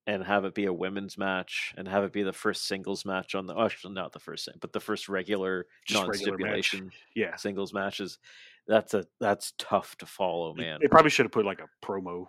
[0.05, 3.35] and have it be a women's match and have it be the first singles match
[3.35, 6.17] on the oh, actually not the first thing, but the first regular non match.
[6.17, 8.19] stipulation Yeah, singles matches.
[8.67, 10.79] That's a that's tough to follow, man.
[10.81, 12.27] They probably should have put like a promo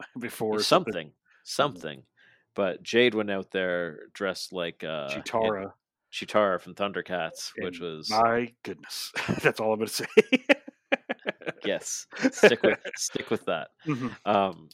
[0.18, 1.12] before or something,
[1.44, 2.02] something.
[2.54, 5.72] But Jade went out there dressed like uh, Cheetara.
[6.12, 10.06] Cheetara from Thundercats, which was My goodness, that's all I'm going to say.
[11.64, 13.68] yes, stick with stick with that.
[13.86, 14.14] Mhm.
[14.26, 14.68] Um,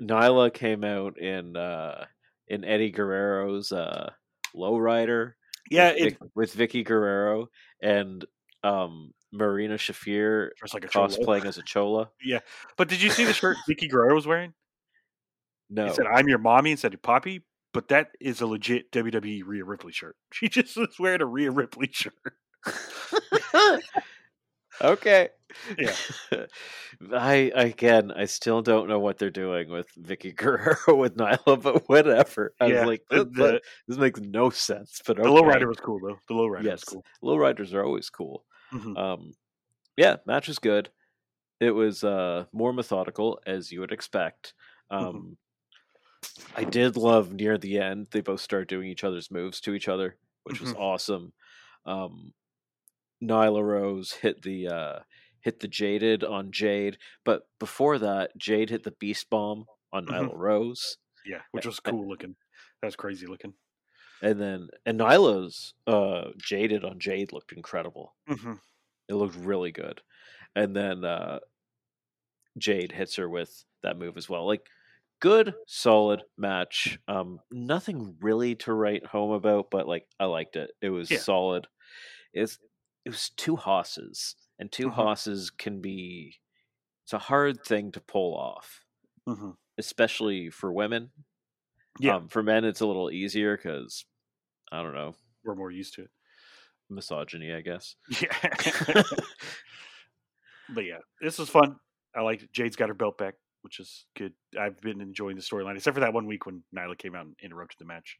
[0.00, 2.06] Nyla came out in uh,
[2.48, 4.10] in Eddie Guerrero's uh,
[4.56, 5.32] Lowrider,
[5.70, 7.48] Yeah, with, it Vic- with Vickie Guerrero
[7.82, 8.24] and
[8.64, 12.10] um, Marina Shafir was like a cosplaying as a chola.
[12.24, 12.40] Yeah,
[12.76, 14.52] but did you see the shirt Vickie Guerrero was wearing?
[15.68, 17.44] No, It said "I'm your mommy" instead of Poppy.
[17.72, 20.16] But that is a legit WWE Rhea Ripley shirt.
[20.32, 22.14] She just was wearing a Rhea Ripley shirt.
[24.82, 25.30] Okay.
[25.78, 25.96] Yeah.
[27.12, 31.88] I again, I still don't know what they're doing with Vickie Guerrero with Nyla, but
[31.88, 32.54] whatever.
[32.60, 35.00] I yeah, was like, this, the, this makes no sense.
[35.06, 35.30] But the okay.
[35.30, 36.18] lowrider was cool though.
[36.28, 36.82] The lowrider Yes.
[36.84, 37.04] was cool.
[37.22, 38.44] Lowriders are always cool.
[38.72, 38.96] Mhm.
[38.96, 39.34] Um,
[39.96, 40.90] yeah, match was good.
[41.60, 44.54] It was uh more methodical as you would expect.
[44.90, 45.36] Um, Mhm.
[46.54, 49.88] I did love near the end they both start doing each other's moves to each
[49.88, 50.76] other, which was Mhm.
[50.76, 51.32] awesome.
[51.86, 52.34] Um,
[53.22, 55.00] Nyla Rose hit the uh,
[55.40, 60.30] hit the jaded on Jade, but before that, Jade hit the beast bomb on Mhm.
[60.30, 62.36] Nyla Rose, Yeah, which was cool looking.
[62.82, 63.54] That was crazy looking.
[64.22, 68.14] and then and Nyla's uh, jaded on Jade looked incredible.
[68.26, 68.54] hmm
[69.08, 70.02] It looked really good,
[70.54, 71.40] and then uh,
[72.58, 74.46] Jade hits her with that move as well.
[74.46, 74.66] Like
[75.20, 76.98] good, solid match.
[77.08, 80.72] Um, nothing really to write home about, but like I liked it.
[80.80, 81.18] It was Yeah.
[81.18, 81.68] solid.
[82.34, 82.58] It's
[83.04, 84.94] it was two hosses, and 2 Mhm.
[84.94, 86.36] hosses can be.
[87.04, 88.84] It's a hard thing to pull off,
[89.26, 91.10] hmm especially for women.
[91.98, 94.04] Yeah, Um, for men, it's a little easier because
[94.72, 96.10] I don't know we're more used to it.
[96.88, 97.96] misogyny, I guess.
[98.20, 99.02] Yeah.
[100.68, 101.76] but yeah, this was fun.
[102.14, 102.52] I liked it.
[102.52, 104.32] Jade's got her belt back, which is good.
[104.58, 107.36] I've been enjoying the storyline, except for that one week when Nyla came out and
[107.42, 108.18] interrupted the match.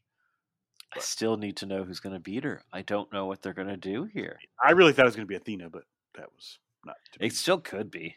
[0.93, 2.63] I still need to know who's going to beat her.
[2.73, 4.39] I don't know what they're going to do here.
[4.63, 5.83] I really thought it was going to be Athena, but
[6.15, 6.97] that was not.
[7.13, 7.25] To be.
[7.27, 8.15] It still could be.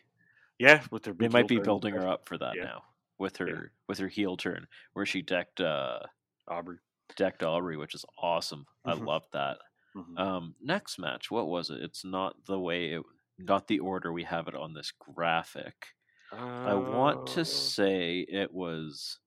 [0.59, 2.65] Yeah, with their They might be turn building her up for that Yeah.
[2.65, 2.85] now
[3.19, 3.61] with her Yeah.
[3.89, 6.01] with her heel turn where she decked uh
[6.49, 6.79] Aubrey.
[7.17, 8.67] decked Aubrey, which is awesome.
[8.85, 9.07] I Mhm.
[9.07, 9.59] love that.
[9.95, 10.19] Mhm.
[10.19, 11.81] Um, next match, what was it?
[11.83, 13.03] It's not the way it,
[13.39, 15.95] not the order we have it on this graphic.
[16.33, 19.21] I want to Uh, say it was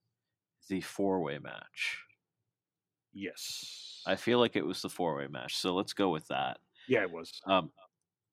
[0.68, 2.06] the four way match.
[3.18, 4.04] Yes.
[4.06, 6.60] I feel like it was the four way match, so let's go with that.
[6.88, 7.42] yeah, it was.
[7.48, 7.72] Um,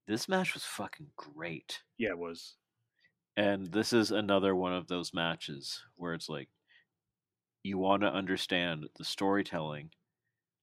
[0.06, 1.80] this match was fucking great.
[1.98, 2.56] Yeah, it was.
[3.36, 6.48] And this is another one of those matches where it's like
[7.62, 9.90] you want to understand the storytelling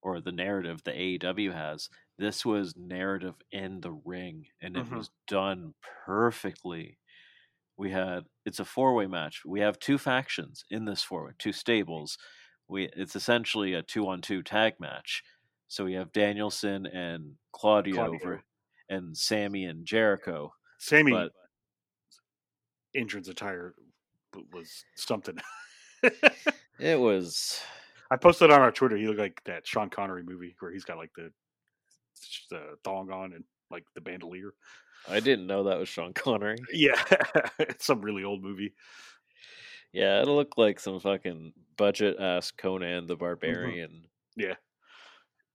[0.03, 1.89] or the narrative the AEW has.
[2.17, 4.97] This was narrative in the ring and it Mhm.
[4.97, 5.73] was done
[6.05, 6.99] perfectly.
[7.77, 9.43] We had it's a four-way match.
[9.45, 12.17] We have two factions in this four-way, two stables.
[12.71, 15.23] We it's essentially a two-on-two tag match.
[15.67, 18.15] So we have Danielson and Claudio, Claudio.
[18.15, 18.43] over
[18.89, 20.53] and Sammy and Jericho.
[20.79, 21.31] Sammy But
[22.95, 23.75] entrance attire
[24.53, 25.37] was something.
[26.79, 27.61] it was
[28.09, 28.97] I posted on our Twitter.
[28.97, 31.31] He looked like that Sean Connery movie where he's got like the
[32.49, 34.53] the thong on and like the bandolier.
[35.09, 36.57] I didn't know that was Sean Connery.
[36.71, 37.01] Yeah,
[37.59, 38.73] it's some really old movie.
[39.93, 43.89] Yeah, it looked like some fucking budget ass Conan the Barbarian.
[43.91, 44.41] Mm-hmm.
[44.41, 44.55] Yeah.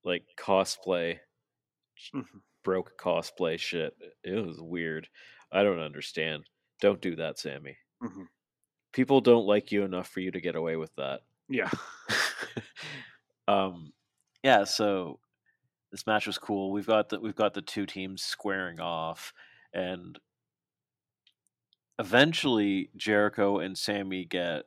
[0.04, 1.18] Like cosplay,
[2.14, 2.42] Mhm.
[2.62, 3.94] broke cosplay shit.
[4.22, 5.08] It was weird.
[5.52, 6.44] I don't understand.
[6.80, 7.76] Don't do that, Sammy.
[8.02, 8.28] Mhm.
[8.92, 11.22] People don't like you enough for you to get away with that.
[11.48, 11.70] Yeah,
[13.48, 13.92] um
[14.42, 15.18] yeah, so
[15.92, 16.72] this match was cool.
[16.72, 19.32] We've got the we've got the two teams squaring off
[19.72, 20.18] and
[21.98, 24.64] eventually Jericho and Sammy get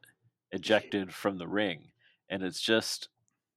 [0.52, 1.90] ejected from the ring
[2.30, 3.10] and it's just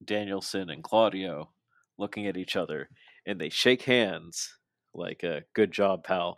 [0.03, 1.49] Danielson and Claudio
[1.97, 2.89] looking at each other
[3.25, 4.57] and they shake hands
[4.93, 6.37] like a good job pal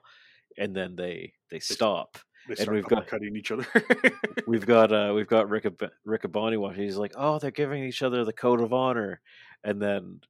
[0.58, 2.18] and then they they stop
[2.48, 3.66] they start we've got- cutting each other.
[4.48, 6.84] we've got uh we've got Rick Ab- Riccaboni watching.
[6.84, 9.20] He's like, oh, they're giving each other the code of honor,
[9.64, 10.22] and then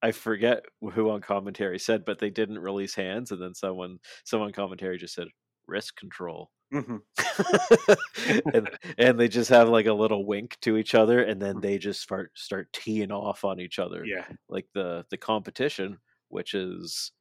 [0.00, 4.52] I forget who on commentary said, but they didn't release hands, and then someone someone
[4.52, 5.26] commentary just said
[5.66, 7.04] wrist control, Mhm.
[8.54, 11.60] and and they just have like a little wink to each other, and then Mhm.
[11.60, 15.98] they just start start teeing off on each other, Yeah, like the the competition,
[16.28, 17.12] which is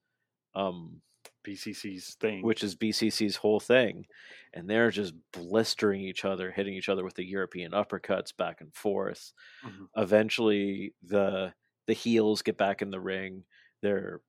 [0.55, 1.01] um
[1.43, 2.41] BCC's thing.
[2.41, 4.05] which is BCC's whole thing,
[4.53, 8.75] and they're just blistering each other, hitting each other with the European uppercuts back and
[8.75, 9.33] forth.
[9.61, 9.85] Mhm.
[9.97, 11.53] Eventually, the
[11.87, 13.45] the heels get back in the ring.
[13.81, 14.21] They're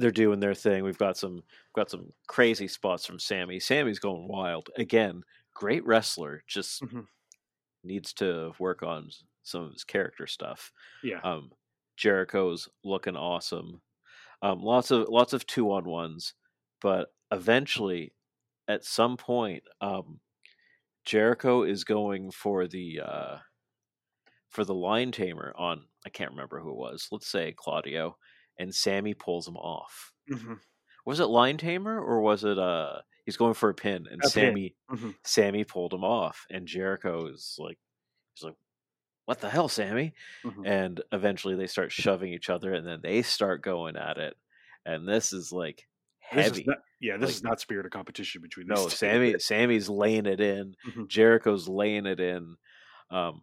[0.00, 0.84] they're doing their thing.
[0.84, 1.42] We've got some
[1.74, 3.60] got some crazy spots from Sammy.
[3.60, 5.22] Sammy's going wild again.
[5.54, 7.06] Great wrestler, just Mhm.
[7.82, 9.10] needs to work on
[9.42, 10.72] some of his character stuff.
[11.02, 11.52] yeah, Um,
[11.96, 13.82] Jericho's looking awesome.
[14.42, 16.34] Um, lots of lots of two on ones,
[16.80, 18.14] but eventually,
[18.68, 20.20] at some point, um,
[21.04, 23.38] Jericho is going for the uh,
[24.48, 25.88] for the Lion Tamer on.
[26.04, 27.08] I can't remember who it was.
[27.10, 28.18] Let's say Claudio,
[28.60, 30.12] and Sammy pulls him off.
[30.30, 30.60] Mhm.
[31.04, 33.00] Was it Lion Tamer or was it uh?
[33.26, 34.30] He's going for a pin, and A pin.
[34.30, 35.14] Sammy Mhm.
[35.24, 37.78] Sammy pulled him off, and Jericho is like,
[38.34, 38.56] he's like,
[39.26, 40.66] "What the hell, Sammy?" Mhm.
[40.66, 44.36] and eventually they start shoving each other and then they start going at it
[44.86, 45.86] and this is like
[46.32, 48.90] This heavy is not, yeah, this Like- is not spirit of competition between no two.
[48.90, 51.06] sammy sammy's laying it in Mhm.
[51.08, 52.56] jericho's laying it in
[53.10, 53.42] um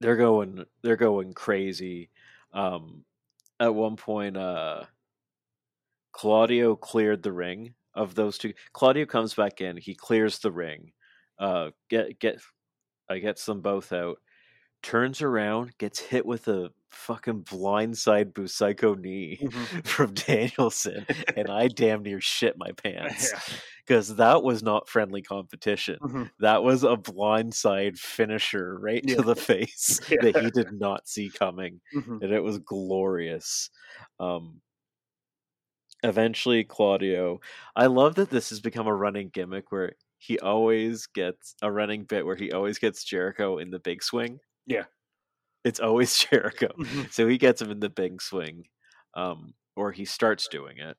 [0.00, 2.10] they're going they're going crazy
[2.52, 3.04] um
[3.60, 4.84] at one point uh
[6.12, 10.92] claudio cleared the ring of those two claudio comes back in he clears the ring
[11.38, 12.40] uh get get
[13.08, 14.18] I gets them both out.
[14.84, 19.84] Turns around, gets hit with a fucking blindside Busaiku knee Mhm.
[19.86, 21.04] from Danielson,
[21.36, 23.40] and I damn near shit my pants Yeah.
[23.90, 25.98] Because that was not friendly competition.
[26.00, 26.30] Mhm.
[26.38, 29.16] That was a blindside finisher right Yeah.
[29.16, 30.18] to the face Yeah.
[30.22, 32.22] that he did not see coming, Mhm.
[32.22, 33.68] and it was glorious.
[34.20, 34.62] Um,
[36.04, 37.40] eventually, Claudio.
[37.74, 42.04] I love that this has become a running gimmick where he always gets a running
[42.04, 44.38] bit where he always gets Jericho in the big swing.
[44.66, 44.84] Yeah.
[45.64, 46.68] It's always Jericho.
[46.78, 47.12] Mhm.
[47.12, 48.68] So he gets him in the big swing,
[49.14, 50.96] um, or he starts doing it.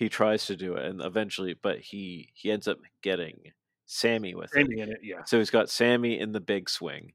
[0.00, 3.52] He tries to do it, and eventually, but he he ends up getting
[3.84, 4.52] Sammy with it.
[4.54, 5.24] Sammy in it, yeah.
[5.24, 7.12] So he's got Sammy in the big swing,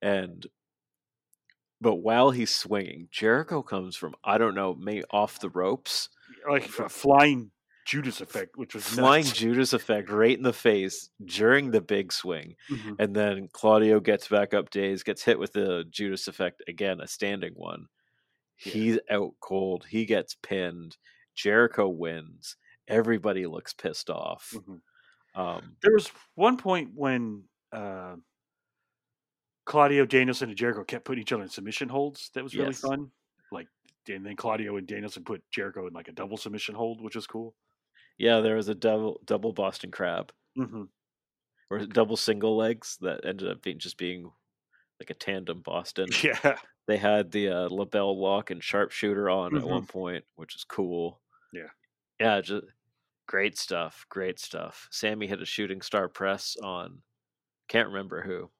[0.00, 0.46] and
[1.78, 6.08] but while he's swinging, Jericho comes from I don't know, may off the ropes,
[6.48, 7.50] Like a flying
[7.84, 9.36] Judas effect, which was flying nuts.
[9.36, 12.96] Judas effect right in the face during the big swing, Mhm.
[12.98, 17.06] and then Claudio gets back up days, gets hit with the Judas effect again, a
[17.06, 17.88] standing one.
[18.64, 18.72] Yeah.
[18.72, 19.84] He's out cold.
[19.90, 20.96] He gets pinned.
[21.34, 22.56] Jericho wins.
[22.88, 24.52] Everybody looks pissed off.
[24.56, 24.80] Mhm.
[25.34, 28.16] Um, There was one point when uh,
[29.64, 32.30] Claudio, Danielson, and Jericho kept putting each other in submission holds.
[32.34, 32.80] That was really Yes.
[32.80, 33.10] fun.
[33.50, 33.68] Like,
[34.08, 37.26] and then Claudio and Danielson put Jericho in like a double submission hold, which was
[37.26, 37.54] cool.
[38.18, 40.84] yeah, there was a double double Boston Crab hmm
[41.70, 44.30] or double single legs that ended up being just being
[45.00, 46.08] like a tandem Boston.
[46.22, 46.58] Yeah.
[46.86, 49.68] They had the uh, LeBell Lock and sharpshooter on at Mhm.
[49.68, 51.22] one point, which is cool.
[51.52, 51.70] Yeah.
[52.20, 52.66] Yeah, just
[53.26, 54.06] great stuff.
[54.10, 54.88] Great stuff.
[54.92, 57.02] Sammy hit a shooting star press on
[57.68, 58.52] can't remember who.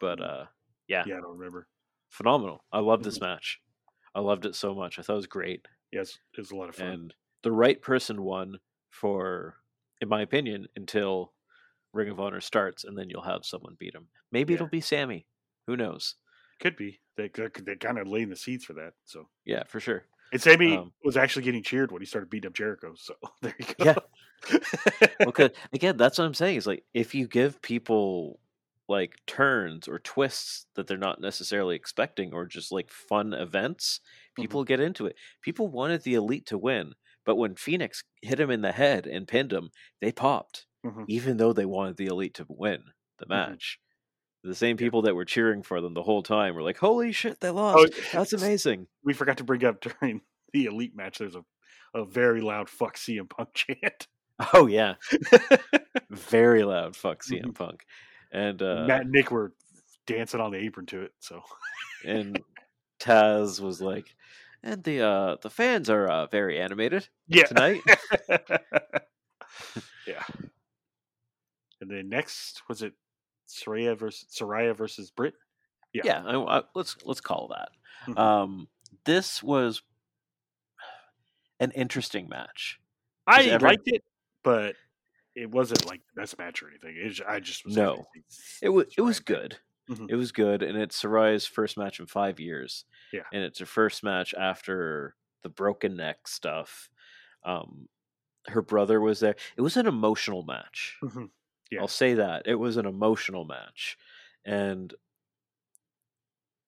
[0.00, 0.46] But uh
[0.88, 1.68] yeah, Yeah, I don't remember.
[2.10, 2.64] phenomenal.
[2.72, 3.60] I love this match.
[4.14, 4.98] I loved it so much.
[4.98, 5.66] I thought it was great.
[5.92, 6.88] Yes, it was a lot of fun.
[6.88, 9.62] And the right person won for
[10.00, 11.34] in my opinion until
[11.92, 14.10] Ring of Honor starts and then you'll have someone beat him.
[14.32, 14.56] Maybe Yeah.
[14.56, 15.26] it'll be Sammy.
[15.66, 16.16] Who knows?
[16.62, 17.00] Could be.
[17.16, 18.92] They they kind of laying the seeds for that.
[19.04, 20.04] So, Yeah, for sure.
[20.32, 22.94] and Sammy Um, was actually getting cheered when he started beating up Jericho.
[22.96, 23.84] So there you go.
[23.84, 24.58] Yeah.
[25.20, 26.56] well, 'cause- again, that's what I'm saying.
[26.56, 28.40] Is like if you give people
[28.88, 34.00] like turns or twists that they're not necessarily expecting, or just like fun events,
[34.32, 34.42] Mm-hmm.
[34.44, 35.16] people get into it.
[35.42, 36.94] People wanted the elite to win,
[37.26, 39.68] but when Fenix hit him in the head and pinned him,
[40.00, 41.04] they popped, Mhm.
[41.08, 42.82] even though they wanted the elite to win
[43.18, 43.28] the Mhm.
[43.28, 43.78] match.
[44.44, 47.38] The same people that were cheering for them the whole time were like, "Holy shit,
[47.40, 47.92] they Oh, lost!
[48.12, 50.20] That's amazing!" we forgot to bring up during
[50.52, 51.18] the elite match.
[51.18, 51.44] There's a
[51.94, 54.08] a very loud "fuck CM Punk" chant.
[54.52, 54.94] Oh yeah,
[56.10, 56.96] very loud.
[56.96, 57.84] Fuck CM Punk,
[58.32, 59.52] and uh, Matt and Nick were
[60.06, 61.12] dancing on the apron to it.
[61.20, 61.42] So
[62.04, 62.40] and
[62.98, 64.06] Taz was like,
[64.64, 67.80] and the uh the fans are uh, very animated yeah, tonight.
[70.06, 70.24] yeah.
[71.80, 72.94] And then next was it
[73.54, 75.34] Saraya versus Saraya versus Britt.
[75.92, 76.02] Yeah.
[76.04, 77.68] yeah, I, I- let's let's call that.
[78.06, 78.18] Mhm.
[78.18, 78.68] Um,
[79.04, 79.82] this was
[81.60, 82.80] an interesting match.
[83.26, 84.02] I every- liked it,
[84.42, 84.74] but
[85.34, 86.96] it wasn't like the best match or anything.
[86.98, 88.04] It I just was No.
[88.62, 89.58] It was it was good.
[89.90, 90.06] Mhm.
[90.10, 92.84] It was good, and it's Saraya's first match in five years.
[93.12, 93.24] Yeah.
[93.30, 96.88] and it's her first match after the broken neck stuff.
[97.44, 97.88] Um,
[98.46, 99.36] her brother was there.
[99.56, 100.96] It was an emotional match.
[101.02, 101.28] Mhm.
[101.72, 101.82] Yeah.
[101.82, 103.98] I'll say that it was an emotional match,
[104.44, 104.94] and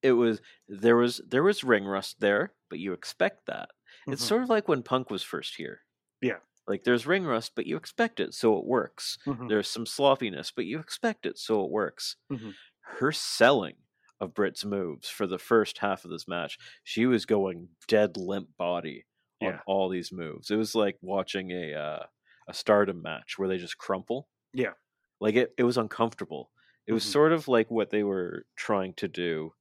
[0.01, 3.69] it was there was there was ring rust there, but you expect that.
[4.09, 4.27] It's Mhm.
[4.27, 5.81] sort of like when Punk was first here.
[6.21, 6.39] Yeah.
[6.67, 9.19] like there's ring rust, but you expect it, so it works.
[9.27, 9.49] Mhm.
[9.49, 12.17] There's some sloppiness, but you expect it, so it works.
[12.31, 12.55] Mhm.
[12.81, 13.77] Her selling
[14.19, 18.57] of Britt's moves for the first half of this match, she was going dead limp
[18.57, 19.05] body
[19.41, 19.61] on Yeah.
[19.67, 20.49] all these moves.
[20.49, 22.05] It was like watching a uh,
[22.47, 24.29] a Stardom match where they just crumple.
[24.53, 24.73] Yeah.
[25.19, 26.51] Like it, it was uncomfortable.
[26.87, 27.11] It was Mhm.
[27.11, 29.53] sort of like what they were trying to do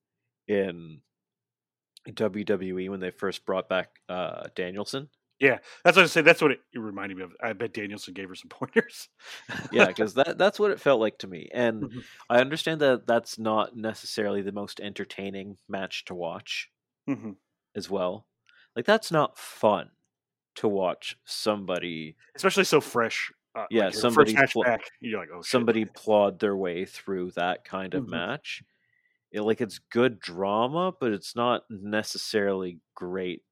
[0.49, 1.01] in
[2.07, 5.09] WWE when they first brought back uh, Danielson.
[5.41, 6.25] Yeah, that's what I said.
[6.25, 7.33] That's what it, it reminded me of.
[7.43, 9.09] I bet Danielson gave her some pointers.
[9.73, 11.49] yeah, because that that's what it felt like to me.
[11.53, 12.05] And Mhm.
[12.31, 16.71] I understand that that's not necessarily the most entertaining match to watch
[17.09, 17.37] Mhm.
[17.75, 18.27] as well.
[18.77, 19.91] Like that's not fun
[20.57, 23.33] to watch somebody especially so fresh.
[23.55, 24.81] Uh, Yeah, like somebody first match fl- back.
[25.01, 25.51] You're like, oh, shit.
[25.51, 28.09] somebody plod their way through that kind of Mhm.
[28.09, 28.63] match.
[29.33, 33.43] It, like it's good drama, but it's not necessarily great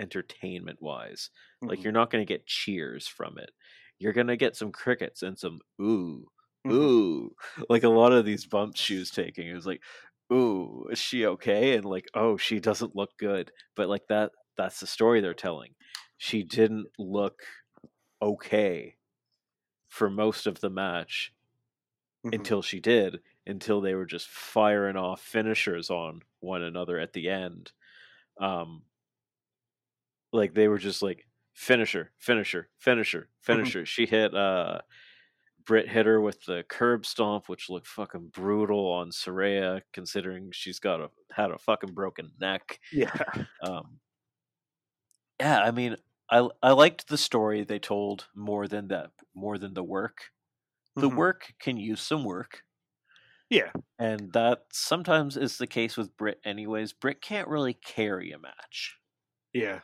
[0.00, 1.30] entertainment wise.
[1.68, 1.84] Like Mhm.
[1.84, 3.50] you're not going to get cheers from it.
[3.98, 6.26] You're going to get some crickets and some ooh
[6.64, 6.72] Mhm.
[6.72, 7.34] ooh
[7.68, 9.82] like a lot of these bumps she was taking it was like
[10.32, 14.80] ooh is she okay and like oh she doesn't look good but like that that's
[14.80, 15.74] the story they're telling
[16.18, 17.42] she didn't look
[18.22, 18.96] okay
[19.90, 21.34] for most of the match
[22.26, 22.34] Mhm.
[22.36, 27.28] until she did, until they were just firing off finishers on one another at the
[27.30, 27.72] end.
[28.40, 28.86] Um,
[30.32, 33.86] like they were just like finisher, finisher, finisher, finisher.
[33.86, 34.82] She hit uh
[35.64, 40.80] Britt hit her with the curb stomp, which looked fucking brutal on Saraya, considering she's
[40.80, 42.80] got a had a fucking broken neck.
[42.92, 43.12] yeah.
[43.62, 44.00] Um,
[45.40, 45.96] yeah, I mean,
[46.30, 50.30] I I liked the story they told more than that, more than the work.
[50.96, 51.16] The Mhm.
[51.16, 52.64] work can use some work,
[53.50, 53.72] Yeah.
[53.98, 56.40] and that sometimes is the case with Britt.
[56.44, 58.98] Anyways, Britt can't really carry a match.
[59.52, 59.80] Yeah.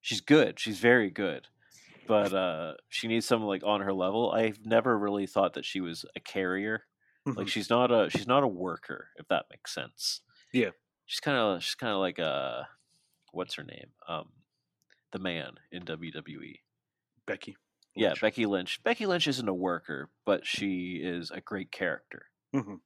[0.00, 0.58] She's good.
[0.60, 1.48] She's very good.
[2.06, 4.32] But uh, she needs someone like on her level.
[4.32, 6.86] I've never really thought that she was a carrier.
[7.36, 7.48] Like Mhm.
[7.48, 10.22] she's not a she's not a worker, if that makes sense.
[10.52, 10.70] Yeah.
[11.06, 12.68] She's kind of she's kind of like a
[13.32, 13.92] what's her name?
[14.08, 14.37] Um,
[15.12, 16.60] the man in WWE.
[17.26, 17.56] Becky.
[17.94, 18.82] Yeah, Becky Lynch.
[18.82, 22.26] Becky Lynch isn't a worker, but she is a great character.
[22.54, 22.80] Mhm.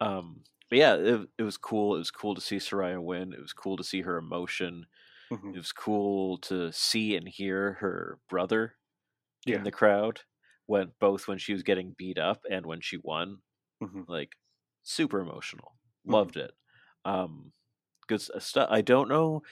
[0.00, 1.94] Um, but yeah, it, it was cool.
[1.94, 3.32] It was cool to see Saraya win.
[3.32, 4.86] It was cool to see her emotion.
[5.30, 5.54] Mhm.
[5.54, 8.76] It was cool to see and hear her brother
[9.46, 9.58] Yeah.
[9.58, 10.22] in the crowd
[10.66, 13.42] when both when she was getting beat up and when she won.
[13.82, 14.08] Mhm.
[14.08, 14.36] Like
[14.82, 15.78] super emotional.
[16.06, 16.12] Mhm.
[16.12, 16.52] Loved it.
[17.04, 17.52] Um,
[18.08, 18.68] good stuff.
[18.70, 19.42] I don't know.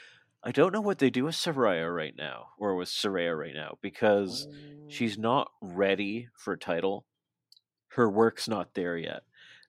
[0.47, 3.79] I don't know what they do with Saraya right now, or with Saraya right now,
[3.83, 4.55] because oh.
[4.87, 7.05] she's not ready for a title.
[7.89, 9.23] Her work's not there yet.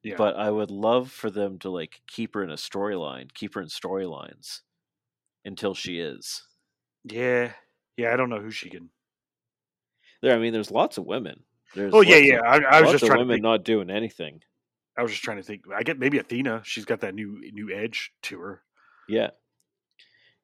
[0.03, 0.13] Yeah.
[0.19, 3.61] But I would love for them to like keep her in a storyline, keep her
[3.61, 4.61] in storylines
[5.43, 6.43] until she is.
[7.03, 7.53] Yeah.
[7.97, 8.13] Yeah.
[8.13, 8.91] I don't know who she can.
[10.21, 11.41] There, I mean, there's lots of women.
[11.73, 12.69] There's Oh yeah, lots of- yeah.
[12.69, 13.43] I, I was just trying to women think.
[13.43, 14.41] not doing anything.
[14.95, 15.63] I was just trying to think.
[15.75, 16.61] I get maybe Athena.
[16.65, 18.61] She's got that new new edge to her.
[19.09, 19.29] Yeah,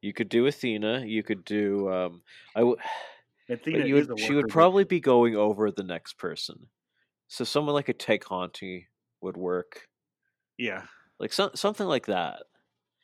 [0.03, 1.05] you could do Athena.
[1.05, 1.91] You could do.
[1.91, 2.21] Um,
[2.55, 2.79] I would.
[3.49, 6.67] Athena you would, she would probably be going over the next person.
[7.27, 8.87] So someone like a Tay Conti
[9.21, 9.87] would work,
[10.57, 10.83] Yeah.
[11.19, 12.43] like some, something like that.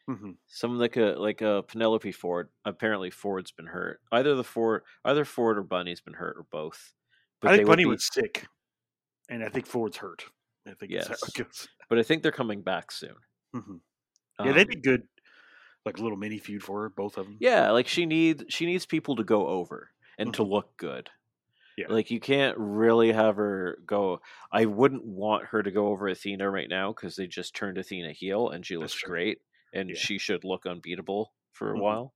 [0.07, 2.49] hmm Someone like a like a Penelope Ford.
[2.65, 4.01] Apparently, Ford's been hurt.
[4.11, 6.93] Either the Ford, either Ford or Bunny's been hurt, or both.
[7.43, 8.45] I they think would Bunny be- was sick,
[9.29, 10.25] and I think Ford's hurt.
[10.67, 11.09] I think Yes.
[11.89, 13.15] But I think they're coming back soon.
[13.53, 13.77] hmm
[14.43, 15.07] Yeah, they'd Um, be good.
[15.85, 17.37] Like a little mini feud for her, both of them.
[17.39, 21.09] Yeah, like she needs she needs people to go over and to look good.
[21.77, 21.85] Yeah.
[21.87, 24.19] Like you can't really have her go.
[24.51, 28.11] I wouldn't want her to go over Athena right now because they just turned Athena
[28.11, 29.09] heel and she That's looks true.
[29.09, 29.41] great
[29.73, 29.95] and Yeah.
[29.95, 31.81] she should look unbeatable for a Mhm.
[31.81, 32.13] while,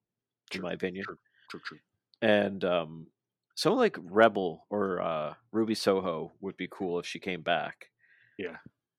[0.54, 1.06] in my opinion.
[1.06, 1.18] True,
[1.50, 1.80] true, true.
[2.22, 3.08] And um,
[3.56, 7.90] someone like Rebel or uh, Ruby Soho would be cool if she came back.
[8.38, 8.58] Yeah.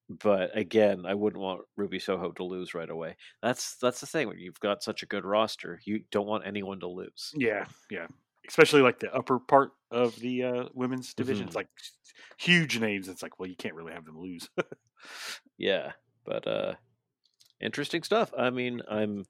[0.09, 3.17] But again, I wouldn't want Ruby Soho to lose right away.
[3.41, 6.79] That's that's the thing when you've got such a good roster, you don't want anyone
[6.81, 7.35] to lose.
[7.35, 8.07] Yeah, yeah.
[8.47, 11.45] Especially like the upper part of the uh, women's division.
[11.45, 11.47] Mhm.
[11.47, 11.69] It's like
[12.37, 13.07] huge names.
[13.09, 14.49] It's like, well, you can't really have them lose.
[15.57, 15.93] Yeah,
[16.25, 16.75] but uh
[17.61, 18.33] interesting stuff.
[18.37, 19.25] I mean, I'm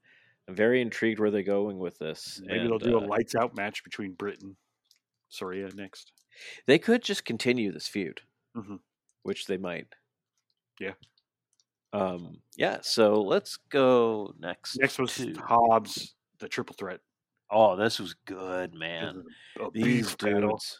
[0.48, 2.42] I'm very intrigued where they're going with this.
[2.48, 4.56] Maybe and, they'll do uh, a lights out match between Britain, and
[5.30, 6.12] Saraya next.
[6.66, 8.22] They could just continue this feud,
[8.54, 8.80] Mhm.
[9.22, 9.88] which they might.
[10.80, 10.92] Yeah.
[11.92, 12.38] Um.
[12.56, 12.78] Yeah.
[12.82, 14.78] So let's go next.
[14.78, 17.00] Next was to- Hobbs, the triple threat.
[17.50, 19.22] Oh, this was good, man.
[19.58, 20.50] was These big battle.
[20.50, 20.78] dudes,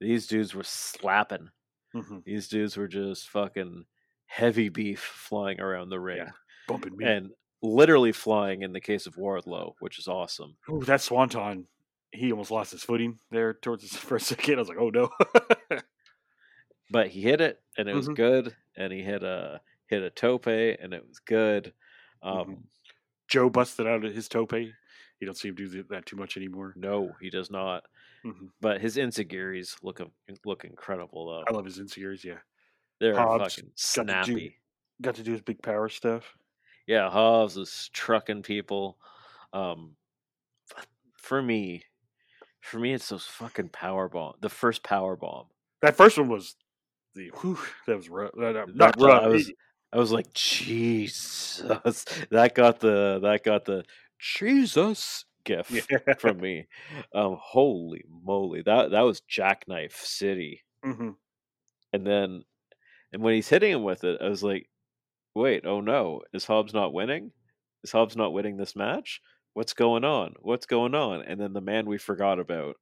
[0.00, 1.50] these dudes were slapping.
[1.94, 2.22] Mhm.
[2.24, 3.84] These dudes were just fucking
[4.26, 6.30] heavy beef flying around the ring, Yeah.
[6.68, 7.04] bumping me.
[7.06, 7.30] and
[7.62, 10.56] literally flying in the case of Wardlow, which is awesome.
[10.70, 11.66] Ooh, that swanton,
[12.12, 14.54] he almost lost his footing there towards his first second.
[14.56, 15.10] I was like, oh no.
[16.90, 18.16] but he hit it and it was Mhm.
[18.16, 21.72] good and he hit a hit a tope and it was good
[22.22, 22.62] um Mhm.
[23.28, 24.52] Joe busted out of his tope.
[24.52, 24.72] You
[25.24, 26.72] don't seem to do that too much anymore.
[26.76, 27.84] no he does not
[28.24, 28.50] Mhm.
[28.60, 30.00] but his enzuigiris look
[30.44, 32.24] look incredible though I love his enzuigiris.
[32.24, 32.38] Yeah,
[32.98, 34.60] they're Hobbs fucking got to do- snappy
[35.02, 36.36] got to do his big power stuff.
[36.86, 38.98] yeah Hobbs is trucking people
[39.52, 39.96] um
[41.14, 41.84] for me
[42.60, 45.46] for me it's those fucking power bomb the first power bomb
[45.82, 46.56] That first one was
[47.16, 48.32] the whew, that was rough.
[48.36, 49.22] That, That- rough.
[49.24, 49.52] I was
[49.92, 51.62] I was like Jesus
[52.30, 53.84] that got the that got the
[54.18, 56.14] Jesus gif yeah.
[56.18, 56.66] from me.
[57.14, 60.62] Um, holy moly, that that was Jackknife City.
[60.84, 61.10] hmm
[61.92, 62.42] And then,
[63.12, 64.68] and when he's hitting him with it, I was like,
[65.34, 67.32] "Wait, oh no, is Hobbs not winning?
[67.84, 69.20] Is Hobbs not winning this match?
[69.54, 70.34] What's going on?
[70.40, 72.76] What's going on?" And then the man we forgot about,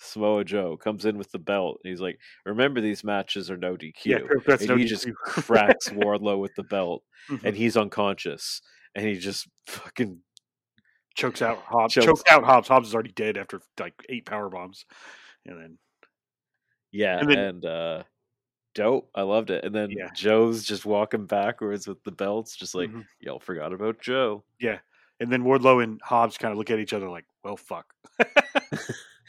[0.00, 1.78] Samoa Joe, comes in with the belt.
[1.84, 4.88] He's like, "Remember, these matches are no DQ." Yeah, that's and no he DQ.
[4.88, 7.44] just cracks Wardlow with the belt, Mhm.
[7.44, 8.62] and he's unconscious,
[8.94, 10.18] and he just fucking
[11.14, 11.94] chokes out Hobbs.
[11.94, 12.68] Chokes- Chokes out Hobbs.
[12.68, 14.86] Hobbs is already dead after like eight power bombs,
[15.46, 15.78] and then
[16.92, 18.02] yeah, And then- and uh
[18.74, 19.10] dope.
[19.14, 19.64] I loved it.
[19.64, 20.08] And then Yeah.
[20.14, 23.04] Joe's just walking backwards with the belts, just like Mhm.
[23.20, 24.44] y'all forgot about Joe.
[24.60, 24.78] Yeah,
[25.18, 27.92] and then Wardlow and Hobbs kind of look at each other like, "Well, fuck."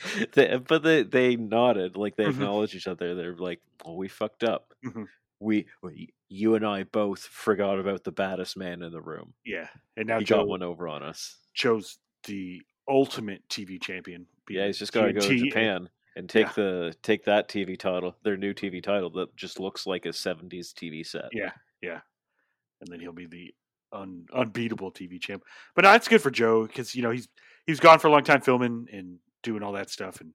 [0.33, 2.31] they, but they they nodded like they Mhm.
[2.31, 3.15] acknowledged each other.
[3.15, 4.73] They're like, "Well, we fucked up.
[4.85, 5.07] Mhm.
[5.39, 9.33] We, we, you and I both forgot about the baddest man in the room.
[9.43, 11.37] Yeah, and now he Joe got one over on us.
[11.53, 14.27] chose the ultimate TV champion.
[14.49, 16.53] Yeah, he's just got to go to Japan and take yeah.
[16.55, 20.73] the take that TV title, their new TV title that just looks like a '70s
[20.73, 21.29] TV set.
[21.31, 22.01] Yeah, yeah,
[22.81, 23.53] and then he'll be the
[23.93, 25.43] un, unbeatable TV champ.
[25.75, 27.27] But no, it's good for Joe because you know he's
[27.65, 30.33] he's gone for a long time filming and doing all that stuff, and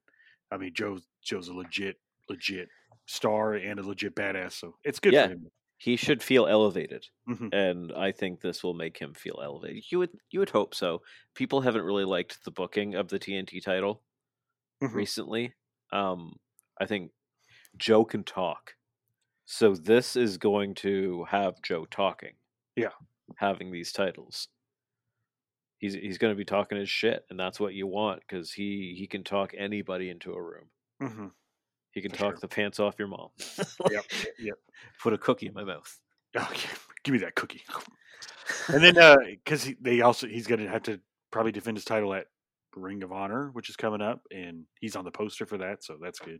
[0.51, 1.97] I mean Joe Joe's a legit
[2.29, 2.69] legit
[3.07, 5.27] star and a legit badass, so it's good Yeah.
[5.27, 5.47] for him.
[5.79, 7.05] He should feel elevated.
[7.29, 7.53] Mhm.
[7.53, 9.83] and I think this will make him feel elevated.
[9.91, 11.03] You would you would hope so.
[11.35, 14.03] People haven't really liked the booking of the TNT title
[14.83, 14.93] Mhm.
[14.93, 15.53] recently.
[15.91, 16.39] Um,
[16.79, 17.13] I think
[17.77, 18.75] Joe can talk,
[19.45, 22.37] so this is going to have Joe talking.
[22.75, 22.93] Yeah.
[23.37, 24.49] having these titles.
[25.79, 28.95] He's he's going to be talking his shit, and that's what you want because he
[28.97, 30.65] he can talk anybody into a room.
[31.01, 31.31] Mhm.
[31.91, 32.39] He can For talk sure.
[32.41, 33.29] the pants off your mom.
[33.91, 34.05] Yep,
[34.39, 34.55] yep.
[35.01, 35.99] Put a cookie in my mouth.
[36.35, 36.69] Oh, yeah.
[37.03, 37.63] Give me that cookie.
[38.69, 38.95] And then
[39.43, 40.99] because he, they also he's going to have to
[41.31, 42.27] probably defend his title at
[42.75, 45.97] Ring of Honor, which is coming up, and he's on the poster for that, so
[46.01, 46.39] that's good.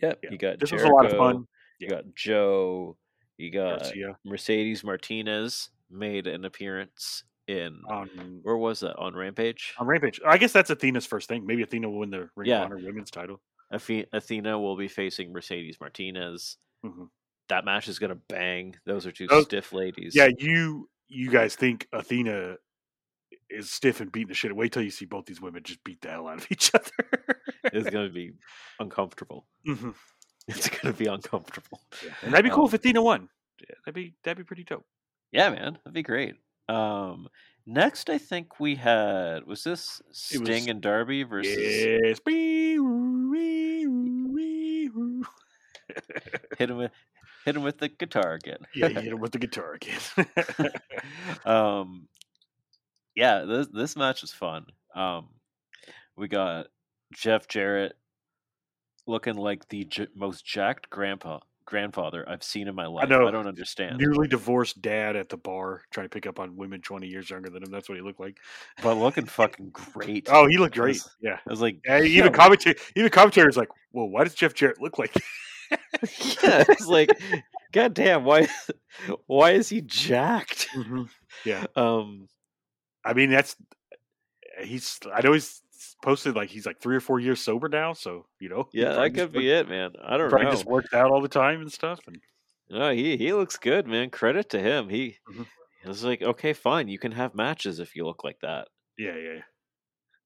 [0.00, 0.30] Yep, Yeah.
[0.30, 1.46] you got This was a lot of fun.
[1.80, 2.96] You got Joe.
[3.36, 9.74] You got Garcia Mercedes Martinez made an appearance in on where was that on Rampage?
[9.78, 10.20] on Rampage.
[10.26, 11.46] I guess that's Athena's first thing.
[11.46, 12.60] Maybe Athena will win the Ring Yeah.
[12.64, 13.40] of Honor Women's title.
[13.70, 16.56] Athena will be facing Mercedes Martinez.
[16.84, 17.08] Mhm.
[17.48, 18.76] That match is gonna bang.
[18.86, 20.14] Those are two Those- stiff ladies.
[20.14, 22.56] Yeah, you you guys think Athena
[23.48, 24.54] is stiff and beating the shit?
[24.54, 27.34] Wait till you see both these women just beat the hell out of each other.
[27.72, 28.32] it's gonna be
[28.78, 29.46] uncomfortable.
[29.66, 29.94] Mhm.
[30.48, 31.82] It's gonna be uncomfortable.
[32.02, 32.14] Yeah.
[32.22, 33.28] And that'd be cool Um, if Athena won.
[33.60, 34.86] Yeah, that'd be that'd be pretty dope.
[35.30, 36.36] Yeah, man, that'd be great.
[36.68, 37.28] Um,
[37.66, 42.20] next, I think we had was this Sting was- and Darby versus Yes.
[46.58, 46.90] Hit him with
[47.44, 48.58] hit him with the guitar again.
[48.74, 50.70] yeah, hit him with the guitar again.
[51.46, 52.08] um,
[53.14, 54.66] yeah, this this match was fun.
[54.94, 55.28] Um,
[56.16, 56.66] we got
[57.14, 57.96] Jeff Jarrett
[59.06, 61.38] looking like the j- most jacked grandpa
[61.68, 63.04] grandfather I've seen in my life.
[63.04, 63.28] I, know.
[63.28, 66.80] I don't understand, Newly divorced dad at the bar trying to pick up on women
[66.80, 67.70] 20 years younger than him.
[67.70, 68.38] That's what he looked like.
[68.82, 70.28] but looking fucking great.
[70.30, 70.96] Oh, he looked great.
[70.96, 71.08] Yes.
[71.20, 71.38] Yeah.
[71.46, 74.80] I was like, Yeah, yeah, even commentator, even commentators like, well, why does Jeff Jarrett
[74.80, 75.14] look like?
[75.70, 77.10] yeah, it's like,
[77.72, 78.48] god damn, why,
[79.26, 80.68] why is he jacked?
[81.44, 82.28] Yeah, Um,
[83.04, 83.54] I mean that's
[84.62, 84.98] he's.
[85.14, 85.62] I know he's
[86.02, 88.68] posted like he's like three or four years sober now, so you know.
[88.72, 89.92] yeah, that could be worked- it, man.
[90.02, 90.50] I don't Probably know.
[90.52, 92.00] just worked out all the time and stuff.
[92.06, 92.18] And
[92.70, 94.10] No, he he looks good, man.
[94.10, 94.88] Credit to him.
[94.88, 95.46] He, Mhm.
[95.82, 98.68] he was like, okay, fine, you can have matches if you look like that.
[98.98, 99.32] yeah, yeah.
[99.34, 99.40] yeah.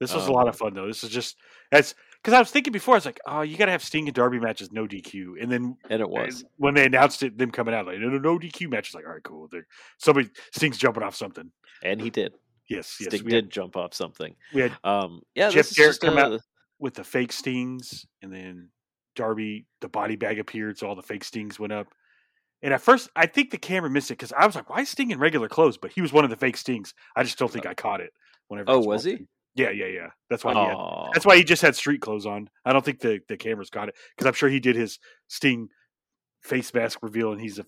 [0.00, 0.86] This was a lot Um, of fun though.
[0.88, 1.36] This is just
[1.70, 2.94] as because I was thinking before.
[2.94, 5.50] I was like, oh, you got to have Sting and Darby matches, no DQ, and
[5.50, 6.44] then And it was.
[6.57, 8.94] when they announced it, them coming out like no, no, no DQ matches.
[8.94, 9.46] Like, all right, cool.
[9.48, 9.66] They're,
[9.98, 11.53] somebody Sting's jumping off something.
[11.84, 12.32] And he did.
[12.69, 13.09] Yes, yes.
[13.09, 14.35] Sting we, had, did jump off something.
[14.55, 16.41] we had Um, yeah, Jeff Jarrett come out-
[16.79, 18.69] with the fake stings, and then
[19.15, 21.87] Darby, the body bag appeared, so all the fake stings went up.
[22.63, 24.89] And at first, I think the camera missed it because I was like, "Why is
[24.89, 26.95] Sting in regular clothes?" But he was one of the fake stings.
[27.17, 28.13] I just don't think I caught it.
[28.49, 29.27] Whenever Oh, was he?
[29.55, 30.11] Yeah, yeah, yeah.
[30.31, 30.55] That's why.
[30.55, 30.77] He had,
[31.13, 32.49] that's why he just had street clothes on.
[32.65, 34.99] I don't think the the cameras got it because I'm sure he did his
[35.29, 35.69] Sting
[36.43, 37.66] face mask reveal, and he's a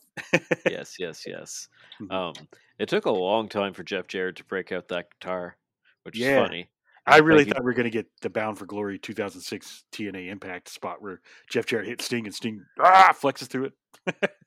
[0.68, 1.68] yes, yes, yes.
[2.00, 2.12] Mhm.
[2.12, 2.48] Um,
[2.78, 5.56] it took a long time for Jeff Jarrett to break out that guitar,
[6.02, 6.42] which Yeah.
[6.42, 6.70] is funny.
[7.06, 9.84] I really Like he- thought we were going to get the Bound for Glory 2006
[9.92, 11.20] TNA Impact spot where
[11.50, 13.70] Jeff Jarrett hits Sting and Sting ah flexes through
[14.06, 14.30] it.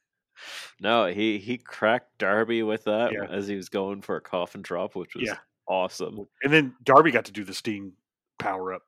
[0.80, 3.26] No, he he cracked Darby with that Yeah.
[3.30, 5.38] as he was going for a coffin drop, which was Yeah.
[5.68, 6.28] awesome.
[6.44, 7.94] And then Darby got to do the Sting
[8.38, 8.84] power up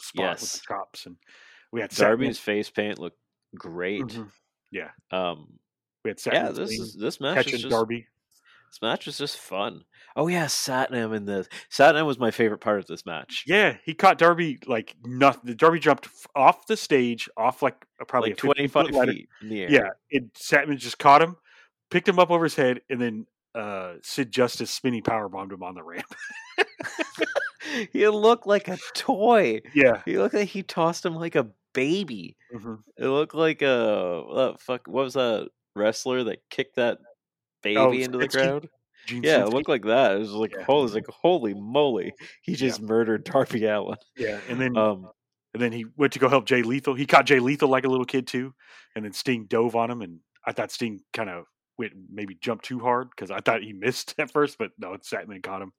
[0.00, 0.52] spot with Yes.
[0.54, 1.16] the chops, and
[1.70, 3.20] we had Darby's face paint looked
[3.56, 4.02] great.
[4.02, 4.32] Mhm.
[4.72, 5.46] Yeah, Um,
[6.04, 8.06] we had yeah, this is this match catching is just Darby.
[8.70, 9.84] this match is just fun.
[10.16, 11.46] Oh yeah, Satnam in this.
[11.70, 13.44] Satnam was my favorite part of this match.
[13.46, 15.54] Yeah, he caught Darby like nothing.
[15.56, 17.76] Darby jumped off the stage, off like
[18.08, 19.12] probably like a 15 twenty five ladder.
[19.12, 19.70] feet in the air.
[19.70, 21.36] Yeah, it Satnam just caught him,
[21.90, 25.62] picked him up over his head, and then uh Sid Justice spinning power bombed him
[25.62, 26.06] on the ramp.
[27.92, 29.60] he looked like a toy.
[29.74, 30.02] yeah.
[30.04, 32.36] He looked like he tossed him like a baby.
[32.52, 32.82] Mhm.
[32.98, 34.86] It looked like a uh, fuck.
[34.88, 36.98] What was that wrestler that kicked that
[37.62, 38.68] baby Oh, into the crowd?
[39.06, 40.16] Gene Yeah, it looked like that.
[40.16, 40.64] It was like Yeah.
[40.64, 43.98] holy, like holy moly, he just murdered Darby Allin.
[44.16, 45.10] Yeah, and then Um,
[45.54, 46.94] And then he went to go help Jay Lethal.
[46.94, 48.54] He caught Jay Lethal like a little kid too,
[48.96, 51.44] and then Sting dove on him, and I thought Sting kind of
[51.78, 55.02] went maybe jumped too hard because I thought he missed at first, but no, it
[55.02, 55.72] Satnam caught him.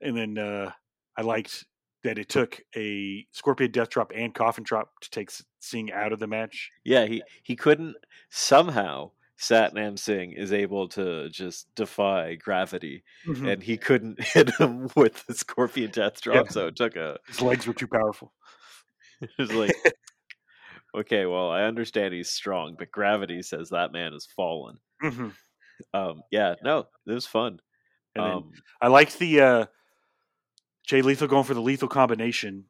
[0.00, 0.72] And then uh,
[1.16, 1.64] I liked
[2.04, 5.30] that it took a Scorpion Death Drop and Coffin Drop to take
[5.60, 6.70] Singh out of the match.
[6.84, 7.96] Yeah, he he couldn't
[8.30, 9.10] somehow.
[9.38, 13.52] Satnam Singh is able to just defy gravity, Mhm.
[13.54, 16.50] and he couldn't hit him with the Scorpion Death Drop, Yeah.
[16.52, 17.18] so it took a.
[17.26, 18.32] His legs were too powerful.
[19.20, 19.74] It was like,
[20.96, 24.78] okay, well, I understand he's strong, but gravity says that man has fallen.
[25.00, 25.28] hmm
[25.94, 27.60] Um, yeah, no, it was fun.
[28.18, 29.66] Um, I liked the uh,
[30.84, 32.64] Jay Lethal going for the lethal combination,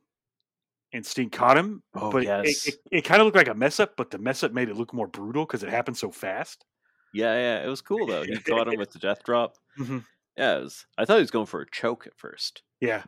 [0.92, 1.82] and Sting caught him.
[1.94, 2.66] Oh, but yes.
[2.66, 4.68] it, it, it kind of looked like a mess up, but the mess up made
[4.68, 6.64] it look more brutal because it happened so fast.
[7.14, 8.22] yeah, yeah, it was cool though.
[8.22, 9.54] He caught him with the death drop.
[9.78, 10.04] Mhm.
[10.36, 12.62] Yeah, it was, I thought he was going for a choke at first.
[12.80, 13.04] Yeah,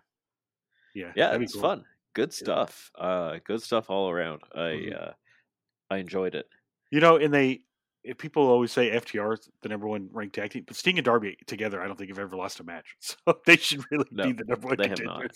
[0.94, 1.62] yeah, Yeah, be it's cool.
[1.62, 1.84] fun.
[2.14, 2.90] Good stuff.
[2.94, 4.42] Uh, good stuff all around.
[4.55, 5.09] I Mhm.
[5.09, 5.12] uh,
[5.90, 6.48] I enjoyed it.
[6.90, 7.62] You know, and they
[8.05, 11.05] if people always say FTR is the number one ranked tag team, but Sting and
[11.05, 12.96] Darby together, I don't think have ever lost a match.
[13.00, 15.30] So they should really No, be the number one they have not.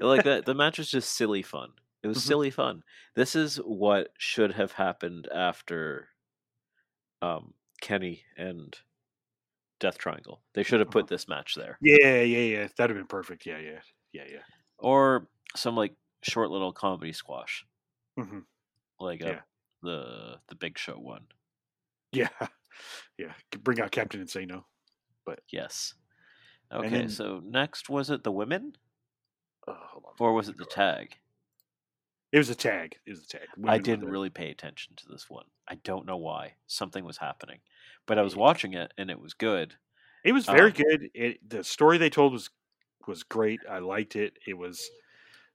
[0.00, 1.70] like that the match was just silly fun
[2.02, 2.22] it was Mhm.
[2.26, 2.82] silly fun
[3.14, 6.08] this is what should have happened after
[7.22, 8.78] um kenny and
[9.80, 11.14] death triangle they should have put Uh-huh.
[11.14, 12.68] this match there Yeah, yeah, yeah.
[12.76, 13.44] That'd have been perfect.
[13.46, 13.80] Yeah, yeah,
[14.12, 14.42] yeah, yeah.
[14.78, 17.64] or some like short little comedy squash
[18.18, 18.40] hmm
[19.00, 19.40] like uh, Yeah.
[19.82, 21.26] the the big show one
[22.14, 22.28] Yeah,
[23.18, 23.32] yeah.
[23.62, 24.64] Bring out Captain Insano.
[25.50, 25.94] yes
[26.72, 28.76] okay then- so next was it the women
[29.68, 30.12] Uh, hold on.
[30.18, 31.16] or was it the tag
[32.32, 32.96] It was a tag.
[33.06, 33.42] It was a tag.
[33.42, 35.44] I Women were didn't really pay attention to this one.
[35.68, 36.54] I don't know why.
[36.66, 37.60] Something was happening.
[38.06, 39.74] But I was watching it and it was good.
[40.24, 41.10] It was very um, good.
[41.14, 42.50] It, the story they told was
[43.06, 43.60] was great.
[43.70, 44.32] I liked it.
[44.48, 44.90] It was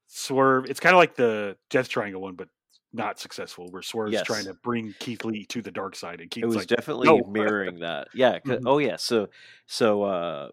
[0.07, 0.69] Swerve.
[0.69, 2.47] It's kind of like the Death Triangle one, but
[2.93, 3.71] not successful.
[3.71, 4.23] Where Swerve's Yes.
[4.23, 7.21] trying to bring Keith Lee to the dark side, and Keith's it was like, definitely
[7.21, 8.09] "No." mirroring that.
[8.13, 8.39] Yeah.
[8.45, 8.65] Mhm.
[8.65, 8.95] Oh yeah.
[8.95, 9.29] So
[9.67, 10.51] so uh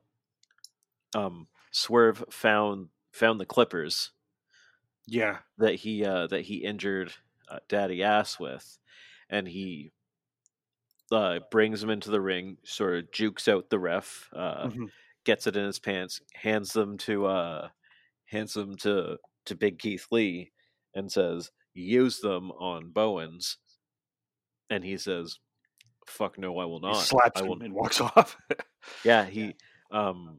[1.14, 4.12] um Swerve found found the clippers
[5.06, 7.14] yeah, that he uh that he injured
[7.48, 8.78] uh, Daddy Ass with
[9.28, 9.92] and he
[11.12, 14.88] uh brings him into the ring, sort of jukes out the ref, uh mhm,
[15.24, 17.68] gets it in his pants, hands them to uh
[18.26, 20.52] hands them to to Big Keith Lee
[20.94, 23.58] and says, "Use them on Bowens."
[24.70, 25.38] And he says,
[26.06, 28.36] "Fuck no, I will he not." slaps I him and walks off.
[29.04, 29.54] Yeah, he
[29.90, 30.38] um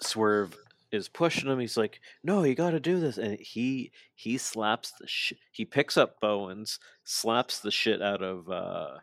[0.00, 0.56] Swerve
[0.90, 1.58] is pushing him.
[1.58, 5.38] He's like, "No, you got to do this." And he he slaps the shit.
[5.52, 8.98] He picks up Bowens, slaps the shit out of uh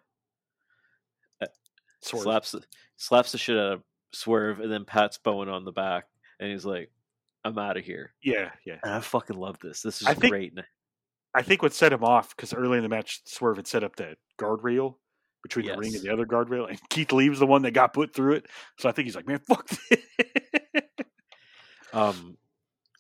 [2.01, 2.23] Swerve.
[2.23, 2.63] slaps the,
[2.97, 6.05] slaps the shit out of Swerve, and then pats Bowen on the back,
[6.39, 6.91] and he's like,
[7.44, 8.80] "I'm out of here." Yeah, yeah.
[8.84, 9.82] And I fucking love this.
[9.82, 10.54] This is I think- great.
[11.34, 13.96] I think what set him off because early in the match, Swerve had set up
[13.96, 14.96] that guardrail
[15.44, 17.94] between the ring and the other guardrail, and Keith Lee was the one that got
[17.94, 18.48] put through it.
[18.80, 20.00] So I think he's like, "Man, fuck this."
[21.94, 22.38] Um,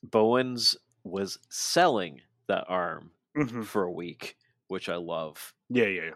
[0.03, 3.63] Bowens was selling that arm Mhm.
[3.65, 4.35] for a week,
[4.67, 5.53] which I love.
[5.69, 6.09] Yeah, yeah,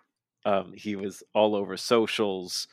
[0.46, 0.52] yeah.
[0.58, 2.68] Um, he was all over socials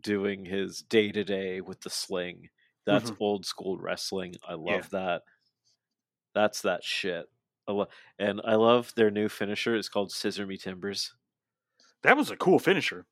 [0.00, 2.48] doing his day to day with the sling.
[2.86, 4.34] That's old school wrestling.
[4.46, 4.80] I love Yeah.
[4.92, 5.22] that.
[6.34, 7.26] That's that shit.
[7.68, 9.76] I lo- and I love their new finisher.
[9.76, 11.14] It's called Scissor Me Timbers.
[12.02, 13.06] That was a cool finisher.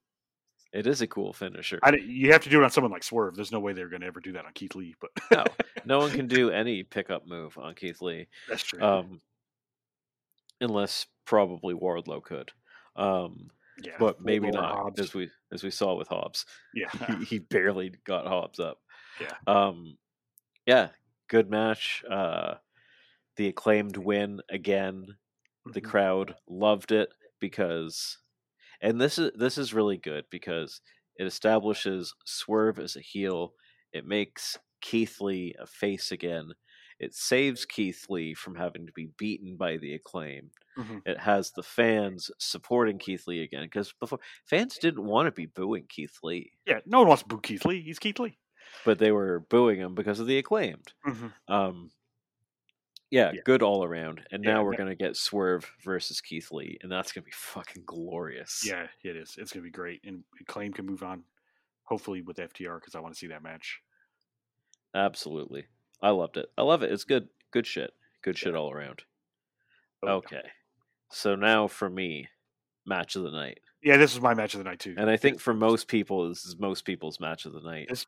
[0.72, 1.78] It is a cool finisher.
[1.82, 3.34] I, you have to do it on someone like Swerve.
[3.36, 5.44] There's no way they're going to ever do that on Keith Lee, but no,
[5.84, 8.80] no one can do any pickup move on Keith Lee, that's true.
[8.82, 9.20] um,
[10.60, 12.50] unless probably Wardlow could.
[12.96, 13.50] Um,
[13.82, 15.00] yeah, but maybe not, Hobbs.
[15.00, 16.44] as we as we saw with Hobbs.
[16.74, 18.78] Yeah, he, he barely got Hobbs up.
[19.20, 19.36] Yeah.
[19.46, 19.98] Um,
[20.66, 20.90] yeah,
[21.28, 22.04] good match.
[22.08, 22.54] Uh,
[23.36, 25.06] the acclaimed win again.
[25.66, 25.84] The Mhm.
[25.84, 28.18] crowd loved it because,
[28.80, 30.80] and this is this is really good because
[31.16, 33.54] it establishes Swerve as a heel.
[33.92, 36.54] It makes Keith Lee a face again.
[36.98, 40.50] It saves Keith Lee from having to be beaten by the acclaim.
[40.78, 41.02] Mhm.
[41.06, 45.46] It has the fans supporting Keith Lee again because before fans didn't want to be
[45.46, 46.80] booing Keith Lee, yeah.
[46.86, 47.82] No one wants to boo Keith Lee.
[47.82, 48.38] He's Keith Lee.
[48.84, 50.92] But they were booing him because of the acclaimed.
[51.06, 51.32] Mhm.
[51.48, 51.90] Um,
[53.10, 53.40] yeah, Yeah.
[53.44, 54.26] good all around.
[54.30, 57.30] And Yeah, now we're that- gonna get Swerve versus Keith Lee, and that's gonna be
[57.32, 58.64] fucking glorious.
[58.66, 59.36] Yeah, it is.
[59.38, 61.24] It's going to be great, and Claim can move on,
[61.84, 63.80] hopefully with FTR because I want to see that match.
[64.94, 65.66] absolutely.
[66.02, 66.50] I loved it.
[66.56, 66.90] I love it.
[66.92, 67.28] It's good.
[67.50, 67.94] Good shit.
[68.22, 69.04] Good shit all around.
[70.02, 70.12] Oh, yeah.
[70.14, 70.50] Okay,
[71.10, 72.28] so now for me,
[72.86, 74.94] match of the night, Yeah, this is my match of the night too.
[74.98, 77.88] and I think for most people, this is most people's match of the night.
[77.88, 78.06] This-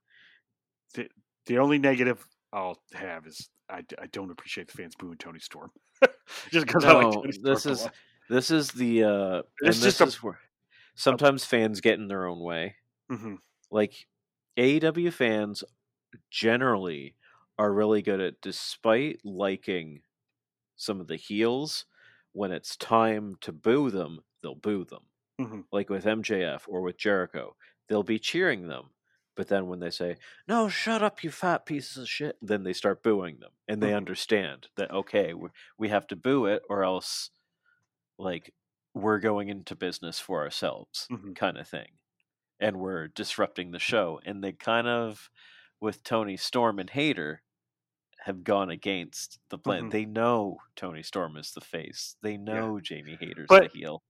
[1.47, 5.71] the only negative I'll have is I, I don't appreciate the fans booing Toni Storm
[6.51, 7.89] just because I like Toni Storm this is
[8.29, 10.39] this is the uh, this just a- is where
[10.95, 12.77] sometimes fans get in their own way.
[13.11, 13.39] Mhm.
[13.71, 14.07] Like
[14.59, 15.65] AEW fans
[16.31, 17.15] generally
[17.59, 20.03] are really good at, despite liking
[20.77, 21.87] some of the heels,
[22.33, 25.03] when it's time to boo them, they'll boo them.
[25.41, 25.65] Mhm.
[25.73, 27.57] Like with MJF or with Jericho,
[27.89, 28.91] they'll be cheering them.
[29.35, 30.17] But then when they say,
[30.47, 33.53] no, shut up, you fat pieces of shit, then they start booing them.
[33.69, 33.97] And they Mhm.
[33.97, 37.31] understand that, okay, we we have to boo it or else,
[38.19, 38.55] like,
[38.95, 41.35] we're going into business for ourselves, Mhm.
[41.37, 41.99] kind of thing.
[42.61, 44.21] And we're disrupting the show.
[44.25, 45.31] And they kind of,
[45.81, 47.43] with Toni Storm and Hayter,
[48.21, 49.89] have gone against the plan.
[49.89, 49.91] Mhm.
[49.91, 52.17] They know Toni Storm is the face.
[52.23, 54.05] They know Jamie Hayter's But- the heel.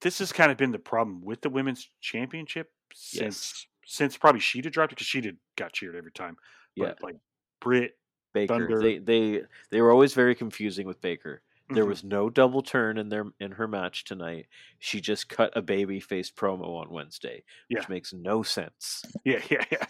[0.00, 3.66] This has kind of been the problem with the women's championship since Yes.
[3.90, 6.36] Since probably Shida dropped it because Shida got cheered every time.
[6.76, 7.06] But Yeah.
[7.06, 7.16] like
[7.60, 7.98] Britt,
[8.32, 8.54] Baker.
[8.54, 8.78] Thunder.
[8.80, 11.42] They they they were always very confusing with Baker.
[11.70, 11.88] There Mhm.
[11.88, 14.46] was no double turn in their in her match tonight.
[14.78, 17.86] She just cut a baby face promo on Wednesday, which Yeah.
[17.88, 19.04] makes no sense.
[19.24, 19.86] yeah, yeah, yeah.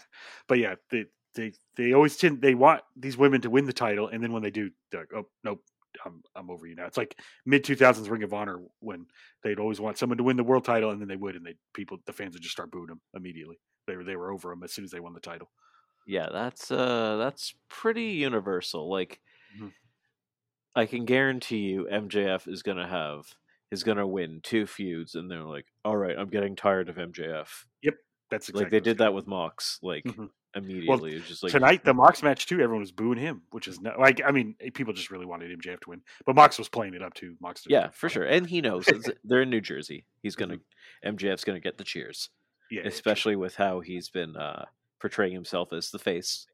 [0.47, 4.07] But yeah, they they they always tend they want these women to win the title,
[4.07, 5.63] and then when they do, they're like, oh nope,
[6.03, 6.87] I'm I'm over you now.
[6.87, 9.05] It's like mid two thousands Ring of Honor when
[9.43, 11.55] they'd always want someone to win the world title, and then they would, and they
[11.75, 13.59] people the fans would just start booing them immediately.
[13.87, 15.49] They were they were over them as soon as they won the title.
[16.07, 18.89] Yeah, that's uh that's pretty universal.
[18.89, 19.19] Like
[19.59, 19.71] Mhm.
[20.75, 23.25] I can guarantee you MJF is gonna have
[23.71, 27.65] is gonna win two feuds and they're like, All right, I'm getting tired of MJF.
[27.81, 27.95] Yep.
[28.29, 30.29] That's exactly like they did that with Mox, like Mhm.
[30.55, 31.15] immediately.
[31.15, 32.55] it's just like tonight the Mox match too.
[32.61, 35.81] Everyone was booing him, which is not like I mean people just really wanted MJF
[35.81, 37.35] to win, but Mox was playing it up too.
[37.41, 38.23] Mox, Yeah, for sure.
[38.23, 38.85] And he knows
[39.25, 40.05] they're in New Jersey.
[40.23, 41.15] He's gonna Mm-hmm.
[41.15, 42.29] MJF's gonna get the cheers.
[42.71, 44.65] Yeah, especially with how he's been uh,
[44.99, 46.47] portraying himself as the face.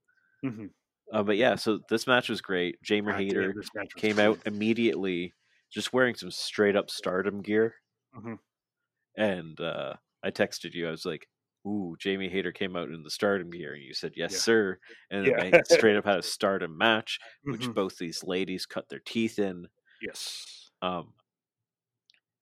[0.43, 0.69] Mhm.
[1.11, 2.81] Uh, but yeah, so this match was great.
[2.83, 3.55] Jamer God Hayter
[3.95, 5.33] came out immediately,
[5.71, 7.75] just wearing some straight up Stardom gear,
[8.13, 8.37] Mhm.
[9.15, 10.87] and uh, I texted you.
[10.87, 11.27] I was like,
[11.65, 14.39] "Ooh, Jamie Hayter came out in the Stardom gear," and you said, "Yes, Yeah.
[14.39, 15.37] sir." And Yeah.
[15.37, 17.73] they straight up had a Stardom match, which Mhm.
[17.73, 19.67] both these ladies cut their teeth in.
[19.99, 20.71] Yes.
[20.81, 21.13] Um,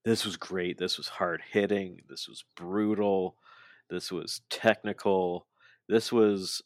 [0.04, 0.78] this was great.
[0.78, 2.02] This was hard hitting.
[2.08, 3.38] This was brutal.
[3.90, 5.48] This was technical.
[5.88, 6.62] This was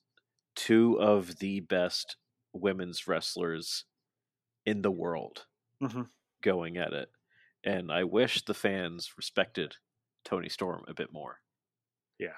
[0.55, 2.15] two of the best
[2.53, 3.85] women's wrestlers
[4.65, 5.45] in the world
[5.81, 6.09] Mhm.
[6.41, 7.11] going at it.
[7.63, 9.75] And I wish the fans respected
[10.25, 11.41] Toni Storm a bit more
[12.17, 12.37] Yeah.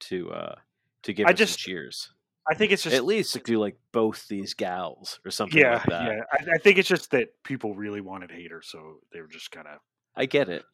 [0.00, 0.54] to uh
[1.02, 2.12] to give I just- cheers.
[2.50, 5.74] I think it's just At least to do like both these gals or something yeah,
[5.74, 6.04] like that.
[6.16, 6.22] yeah.
[6.32, 9.68] I, I think it's just that people really wanted Hayter, so they were just kind
[9.68, 9.80] of
[10.16, 10.64] I get it.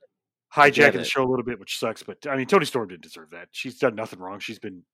[0.54, 2.02] Hijacking the show a little bit, which sucks.
[2.02, 3.48] But I mean, Toni Storm didn't deserve that.
[3.52, 4.38] She's done nothing wrong.
[4.38, 4.84] She's been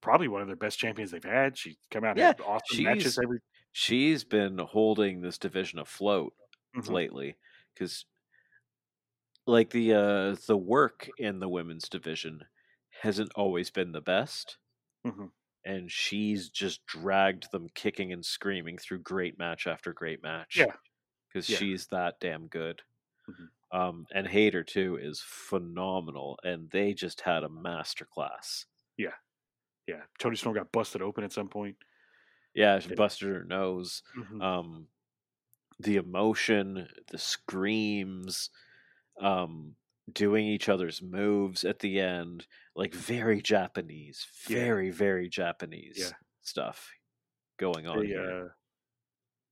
[0.00, 1.56] probably one of their best champions they've had.
[1.58, 3.40] She's come out and had awesome matches every.
[3.72, 6.34] She's been holding this division afloat
[6.76, 6.90] Mhm.
[6.90, 7.36] lately
[7.74, 8.06] because
[9.46, 12.40] like the uh the work in the women's division
[13.02, 14.58] hasn't always been the best
[15.06, 15.30] Mhm.
[15.64, 20.76] and she's just dragged them kicking and screaming through great match after great match Yeah.
[21.28, 21.58] because Yeah.
[21.58, 22.82] she's that damn good
[23.28, 23.50] Mhm.
[23.72, 29.14] Um and hayter too is phenomenal and they just had a master class Yeah,
[29.86, 30.04] Yeah.
[30.18, 31.78] Toni Storm got busted open at some point.
[32.54, 34.40] yeah she busted her nose Mhm.
[34.40, 34.88] um
[35.80, 38.50] the emotion the screams
[39.20, 39.76] um
[40.12, 42.46] doing each other's moves at the end
[42.76, 44.70] like very japanese Yeah.
[44.70, 46.16] very very japanese Yeah.
[46.42, 46.92] stuff
[47.58, 48.48] going on They, here uh,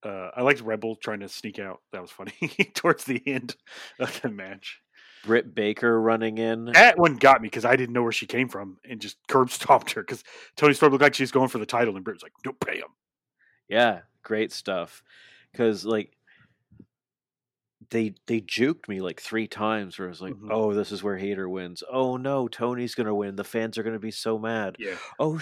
[0.05, 1.81] uh, I liked Rebel trying to sneak out.
[1.93, 2.33] That was funny
[2.75, 3.57] towards the end
[3.99, 4.81] of the match.
[5.25, 8.49] britt baker running in That one got me because I didn't know where she came
[8.49, 10.23] from and just curb stomped her because
[10.57, 12.61] Toni Storm looked like she was going for the title and Britt was like, "Don't
[12.61, 12.89] pay him."
[13.69, 15.03] yeah great stuff
[15.51, 16.13] because like
[17.91, 20.49] they they juked me like three times where I was like, Mhm.
[20.51, 21.83] oh, this is where Hayter wins.
[21.91, 23.37] Oh no, Toni's gonna win.
[23.37, 24.77] The fans are gonna be so mad.
[24.79, 25.41] Yeah, oh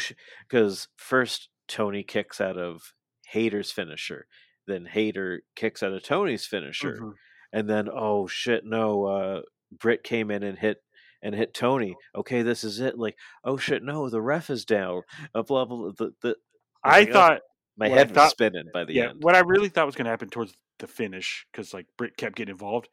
[0.48, 2.92] because first toni kicks out of
[3.26, 4.26] hayter's finisher
[4.66, 7.12] then hayter kicks out of toni's finisher Mhm.
[7.52, 9.40] and then oh shit no uh
[9.76, 10.82] Britt came in and hit
[11.22, 15.02] and hit toni okay this is it like oh shit no the ref is down
[15.34, 16.36] uh, blah blah, blah the, the,
[16.84, 17.40] I oh, thought
[17.76, 20.04] my I head was spinning by the yeah, end what I really thought was going
[20.04, 22.88] to happen towards the finish, because like Britt kept getting involved.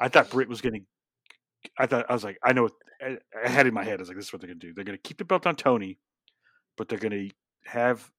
[0.00, 1.70] I thought Britt was going to.
[1.78, 2.64] I thought I was like, I know.
[2.64, 4.58] what- I, I had in my head, I was like, this is what they're going
[4.58, 4.74] to do.
[4.74, 5.98] They're going to keep the belt on Toni,
[6.76, 7.30] but they're going to
[7.70, 8.10] have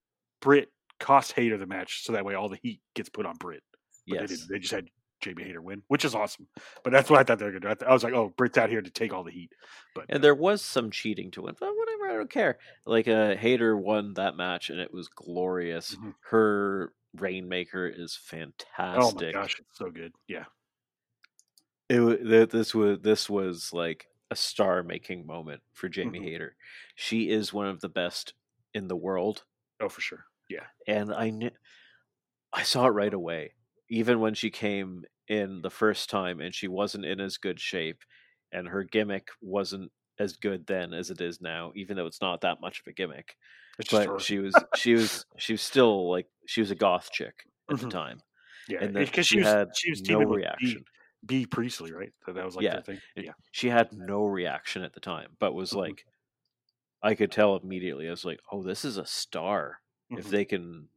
[0.42, 0.70] Britt
[1.00, 3.64] cost Hayter the match, so that way all the heat gets put on Britt.
[4.08, 4.50] But they yes didn't.
[4.50, 4.88] They just had
[5.22, 6.48] Jamie Hayter win, which is awesome.
[6.84, 7.72] But that's what I thought they were going to do.
[7.72, 9.52] I, th- I was like, oh, Britt's out here to take all the heat.
[9.94, 12.58] But And there was some cheating to win, but whatever, I don't care.
[12.86, 15.96] Like uh Hayter won that match and it was glorious.
[15.96, 16.14] Mhm.
[16.30, 19.04] Her Rainmaker is fantastic.
[19.04, 20.14] oh my gosh, it's so good.
[20.28, 20.46] Yeah.
[21.90, 26.24] It this was this was like a star making moment for Jamie Mhm.
[26.24, 26.56] Hayter.
[26.96, 28.34] She is one of the best
[28.76, 29.44] in the world,
[29.82, 30.26] Oh, for sure.
[30.50, 30.66] Yeah.
[30.88, 31.52] and I knew
[32.52, 33.54] I saw it right away.
[33.90, 38.02] Even when she came in the first time and she wasn't in as good shape,
[38.52, 42.42] and her gimmick wasn't as good then as it is now, even though it's not
[42.42, 43.36] that much of a gimmick.
[43.78, 47.36] It's But she was she was she was still like she was a goth chick
[47.70, 47.82] at Mhm.
[47.82, 48.22] the time.
[48.68, 48.84] yeah.
[48.84, 50.84] and Because she she, had she was no reaction.
[51.26, 52.12] Bea, Bea Priestley, right?
[52.26, 52.78] So that was like Yeah.
[52.78, 53.00] the thing.
[53.16, 53.32] Yeah.
[53.52, 55.78] She had no reaction at the time, but was Mhm.
[55.78, 56.06] like
[57.02, 58.08] I could tell immediately.
[58.08, 59.80] I was like, "Oh, this is a star."
[60.16, 60.30] If Mhm.
[60.30, 60.90] they can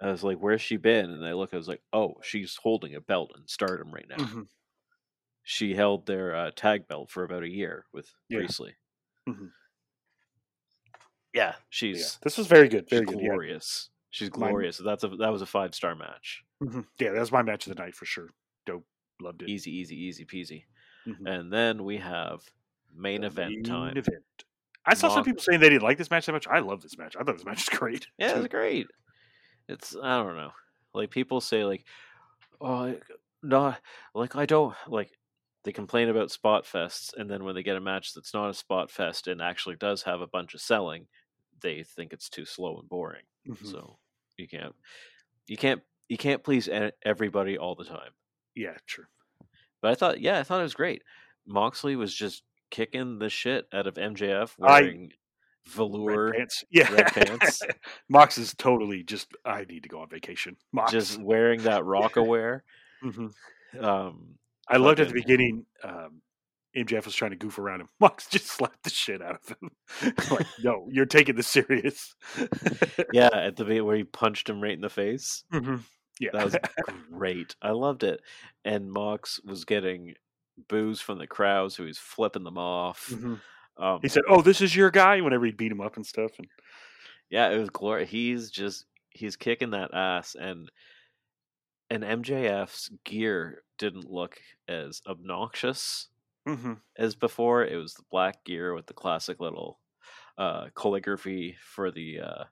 [0.00, 2.94] I was like, "Where's she been?" And I look I was like, "Oh, she's holding
[2.96, 4.48] a belt in Stardom right now." Mhm.
[5.44, 8.38] She held their uh, tag belt for about a year with Yeah.
[8.38, 8.76] Priestley.
[9.28, 9.52] Mhm.
[11.34, 11.56] Yeah,
[11.92, 12.10] Yeah.
[12.10, 12.88] she's This was very good.
[12.88, 13.20] she's Very good.
[13.20, 13.28] Yeah.
[13.28, 13.90] glorious.
[14.10, 14.78] She's Mine- glorious.
[14.78, 16.44] That's a that was a five star match.
[16.62, 16.86] Mhm.
[16.98, 18.30] Yeah, that was my match of the night for sure.
[18.66, 18.86] Dope.
[19.20, 19.48] Loved it.
[19.48, 20.64] Easy, easy, easy peasy.
[21.06, 21.26] Mhm.
[21.26, 22.52] And then we have
[22.92, 23.96] main The event main time.
[23.96, 24.44] event.
[24.84, 26.48] I saw some people saying they didn't like this match that much.
[26.48, 27.14] I love this match.
[27.18, 28.06] I thought this match was great.
[28.18, 28.88] Yeah, it was great.
[29.68, 30.50] It's I don't know.
[30.94, 31.84] Like people say like,
[32.60, 32.96] oh
[33.42, 33.74] no,
[34.14, 35.10] like I don't like.
[35.64, 38.54] They complain about spot fests, and then when they get a match that's not a
[38.54, 41.06] spot fest and actually does have a bunch of selling,
[41.60, 43.22] they think it's too slow and boring.
[43.48, 43.64] Mhm.
[43.64, 43.96] So
[44.36, 44.74] you can't,
[45.46, 46.68] you can't, you can't please
[47.04, 48.10] everybody all the time.
[48.56, 49.04] Yeah, true.
[49.80, 51.04] But I thought, yeah, I thought it was great.
[51.46, 52.42] Moxley was just
[52.72, 55.12] kicking the shit out of MJF I- wearing
[55.68, 56.64] velour, Red pants.
[56.72, 56.92] Yeah.
[56.92, 57.62] red pants.
[58.08, 59.28] Mox is totally just.
[59.44, 60.56] I need to go on vacation.
[60.72, 60.90] Mox.
[60.90, 62.62] just wearing that Rocawear.
[63.04, 63.32] Mhm.
[63.80, 64.34] Um,
[64.68, 65.66] I loved at the beginning.
[65.84, 66.22] Um,
[66.76, 67.88] MJF was trying to goof around him.
[68.00, 69.70] Mox just slapped the shit out of him.
[70.32, 72.14] like, no, you're taking this serious.
[73.12, 75.44] yeah, at the bit where he punched him right in the face.
[75.52, 75.80] Mhm.
[76.18, 76.30] Yeah.
[76.32, 76.56] That was
[77.12, 77.54] great.
[77.62, 78.20] I loved it.
[78.64, 80.14] And Mox was getting
[80.68, 83.08] boos from the crowd, so he was flipping them off.
[83.10, 83.42] Mhm.
[83.78, 86.38] Um, He said, "Oh, this is your guy." Whenever he beat him up and stuff,
[86.38, 86.48] and
[87.30, 88.06] yeah, it was glory.
[88.06, 90.70] He's just he's kicking that ass, and
[91.90, 96.08] and MJF's gear didn't look as obnoxious
[96.46, 96.80] Mhm.
[96.96, 97.64] as before.
[97.64, 99.80] It was the black gear with the classic little
[100.38, 102.44] uh, calligraphy for the uh,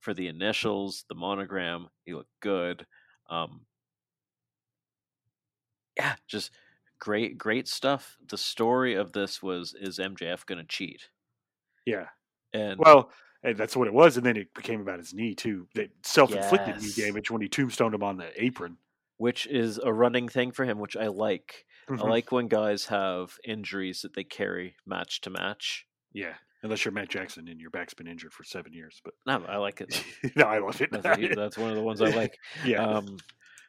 [0.00, 1.88] for the initials, the monogram.
[2.04, 2.86] He looked good.
[3.28, 3.66] Um,
[5.96, 6.50] yeah, just
[7.06, 8.16] great, great stuff.
[8.28, 11.08] The story of this was: is MJF going to cheat?
[11.84, 12.06] yeah.
[12.52, 13.10] And Well,
[13.42, 15.68] and that's what it was, and then it became about his knee too.
[15.74, 16.82] That self-inflicted Yes.
[16.96, 18.78] knee damage when he tombstoned him on the apron.
[19.18, 21.64] which is a running thing for him, which I like.
[21.88, 22.00] Mhm.
[22.04, 25.86] I like when guys have injuries that they carry match to match.
[26.12, 29.42] Yeah, unless you're Matt Jackson and your back's been injured for seven years, but No,
[29.48, 30.02] I like it.
[30.36, 30.90] no, I love it.
[30.90, 32.36] That's, that's one of the ones I like.
[32.64, 33.16] yeah, um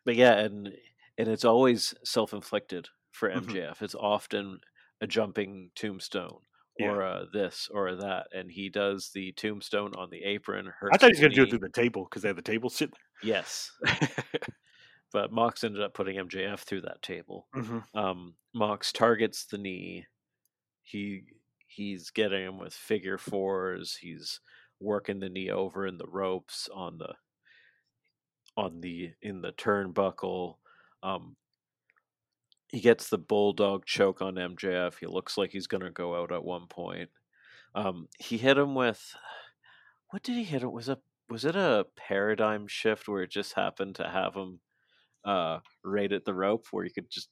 [0.05, 0.73] but yeah and
[1.17, 4.59] and it's always self-inflicted for mjf it's often
[5.01, 6.39] a jumping tombstone
[6.79, 6.87] Yeah.
[6.91, 11.07] or uh, this or that and he does the tombstone on the apron I thought
[11.09, 12.93] he was going to do it through the table because they had the table sitting
[13.23, 13.29] there.
[13.33, 13.71] yes.
[15.13, 17.47] But mox ended up putting mjf through that table.
[17.55, 17.83] Mhm.
[17.95, 20.05] um mox targets the knee.
[20.83, 21.23] He
[21.65, 23.97] he's getting him with figure fours.
[24.01, 24.39] He's
[24.79, 27.13] working the knee over in the ropes on the
[28.55, 30.55] on the in the turnbuckle.
[31.03, 31.37] Um
[32.69, 34.99] he gets the bulldog choke on MJF.
[34.99, 37.09] He looks like he's gonna go out at one point.
[37.75, 39.15] Um, he hit him with
[40.09, 40.71] what did he hit him?
[40.71, 40.99] Was it
[41.29, 44.59] was it a paradigm shift where it just happened to have him
[45.25, 47.29] uh, right at the rope where you could just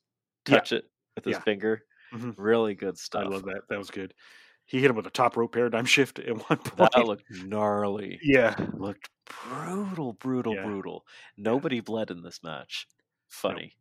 [0.47, 0.55] Yeah.
[0.57, 1.39] touch it with his Yeah.
[1.41, 1.85] finger?
[2.13, 2.35] Mhm.
[2.37, 3.25] Really good stuff.
[3.25, 3.61] I love that.
[3.69, 4.13] That was good.
[4.65, 6.91] He hit him with a top rope paradigm shift at one point.
[6.93, 8.19] That looked gnarly.
[8.21, 10.65] yeah, Looked brutal, brutal, Yeah.
[10.65, 11.05] brutal.
[11.37, 12.87] Nobody bled in this match.
[13.29, 13.75] Funny.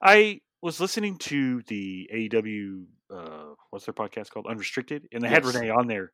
[0.00, 2.84] I was listening to the AEW.
[3.12, 4.46] Uh, what's their podcast called?
[4.48, 5.54] Unrestricted, and they had Yes.
[5.54, 6.12] Renee on there,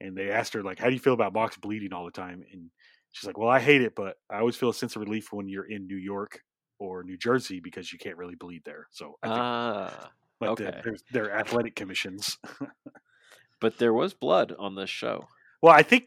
[0.00, 2.44] and they asked her like, "How do you feel about Mox bleeding all the time?"
[2.52, 2.70] And
[3.12, 5.48] she's like, "Well, I hate it, but I always feel a sense of relief when
[5.48, 6.42] you're in New York
[6.78, 10.80] or New Jersey because you can't really bleed there." So I think like the- okay.
[10.84, 12.38] there's their athletic commissions.
[13.60, 15.28] but there was blood on this show.
[15.62, 16.04] well, I think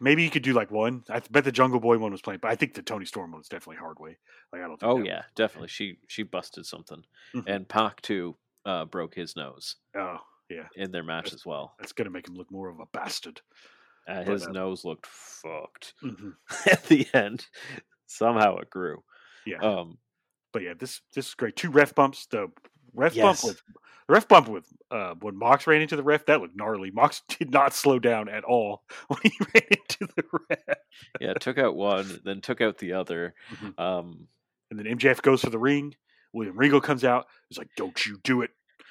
[0.00, 1.04] maybe you could do like one.
[1.08, 3.40] I bet the Jungle Boy one was playing, but I think the Toni Storm one
[3.40, 4.18] was definitely hard way.
[4.52, 4.80] Like I don't.
[4.80, 5.68] Think Oh yeah, definitely.
[5.68, 7.46] She she busted something, Mhm.
[7.46, 11.78] and Pac too uh, broke his nose oh yeah, in their match as well.
[11.78, 13.40] that's gonna make him look more of a bastard.
[14.06, 16.36] Uh, But, his uh, nose looked fucked Mhm.
[16.66, 17.48] at the end.
[18.06, 19.04] Somehow it grew.
[19.44, 19.62] Yeah.
[19.62, 19.98] Um,
[20.52, 21.56] but yeah, this this is great.
[21.56, 22.26] Two ref bumps.
[22.26, 22.48] The
[22.94, 23.42] ref Yes.
[23.42, 26.26] bump with the ref bump with uh, when Mox ran into the ref.
[26.26, 26.90] That looked gnarly.
[26.90, 30.78] Mox did not slow down at all when he ran into the ref.
[31.20, 33.34] Yeah, took out one, then took out the other.
[33.54, 33.78] Mhm.
[33.78, 34.28] Um,
[34.70, 35.94] And then MJF goes for the ring.
[36.32, 37.26] William Regal comes out.
[37.48, 38.50] He's like, "Don't you do it."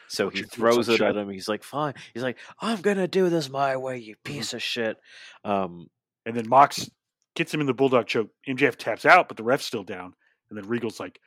[0.10, 1.02] so Don't he throws it shit.
[1.08, 1.30] at him.
[1.30, 4.34] He's like, "Fine." He's like, "I'm gonna do this my way, you Mm-hmm.
[4.34, 4.97] piece of shit."
[5.45, 5.89] Um,
[6.26, 6.89] And then Mox
[7.36, 8.30] gets him in the bulldog choke.
[8.47, 10.14] MJF taps out, but the ref's still down.
[10.50, 11.20] And then Regal's like,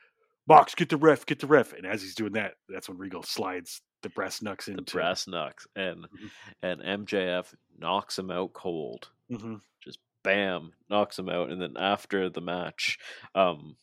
[0.47, 1.73] Mox, get the ref, get the ref.
[1.73, 5.27] And as he's doing that, that's when Regal slides the brass knucks into the brass
[5.27, 6.31] knucks, and Mhm.
[6.61, 9.09] and MJF knocks him out cold.
[9.31, 9.61] Mhm.
[9.81, 12.97] Just bam, knocks him out, and then after the match,
[13.35, 13.77] um,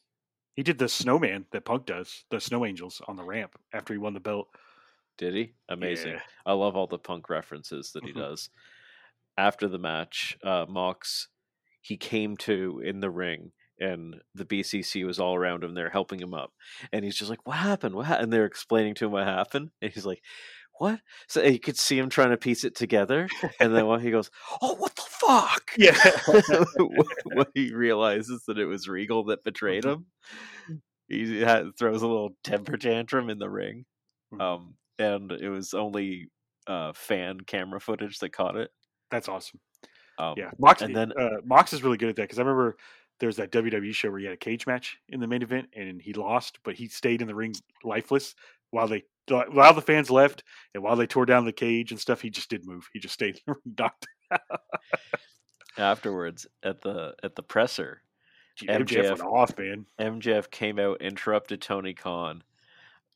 [0.57, 3.99] He did the snowman that Punk does, the snow angels on the ramp after he
[3.99, 4.55] won the belt.
[5.17, 5.55] did he?
[5.69, 6.15] Amazing.
[6.15, 6.23] Yeah.
[6.47, 8.17] I love all the punk references that he Mhm.
[8.21, 8.49] does.
[9.37, 11.29] After the match, uh, Mox
[11.83, 15.75] he came to in the ring, and the BCC was all around him.
[15.75, 16.53] They're helping him up,
[16.93, 17.95] and he's just like, "What happened?
[17.95, 20.23] What?" And they're explaining to him what happened, and he's like,
[20.79, 23.29] "What?" So you could see him trying to piece it together,
[23.59, 24.31] and then he goes,
[24.63, 25.97] "Oh, what the fuck?" Yeah.
[27.25, 30.05] when he realizes that it was Regal that betrayed Mhm.
[30.69, 31.45] him, he
[31.79, 33.85] throws a little temper tantrum in the ring.
[34.33, 34.41] Mhm.
[34.41, 36.29] Um, and it was only
[36.67, 38.71] uh, fan camera footage that caught it.
[39.11, 39.59] That's awesome.
[40.19, 40.51] Um, Yeah.
[40.59, 42.77] Mox, and then- uh, Mox is really good at that because I remember
[43.21, 46.01] there's that WWE show where he had a cage match in the main event and
[46.01, 47.55] he lost, but he stayed in the ring
[47.85, 48.35] lifeless
[48.71, 50.43] while they while the fans left
[50.75, 52.21] and while they tore down the cage and stuff.
[52.21, 52.89] He just didn't move.
[52.93, 54.07] He just stayed in the ring, knocked
[55.79, 58.03] afterwards at the at the presser,
[58.57, 59.87] Gee, MJF, went off, man.
[59.99, 62.43] MJF came out, interrupted Tony Khan,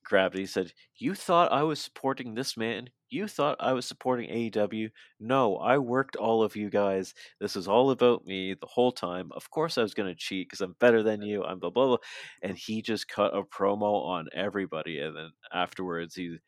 [0.05, 0.41] grabbed it.
[0.41, 2.91] He said, "You thought I was supporting this man?
[3.11, 4.91] You thought I was supporting AEW?
[5.21, 7.15] No, I worked all of you guys.
[7.41, 9.31] This is all about me the whole time.
[9.33, 11.45] Of course, I was going to cheat because I'm better than you.
[11.45, 11.97] I'm blah blah blah."
[12.43, 16.39] And he just cut a promo on everybody, and then afterwards he.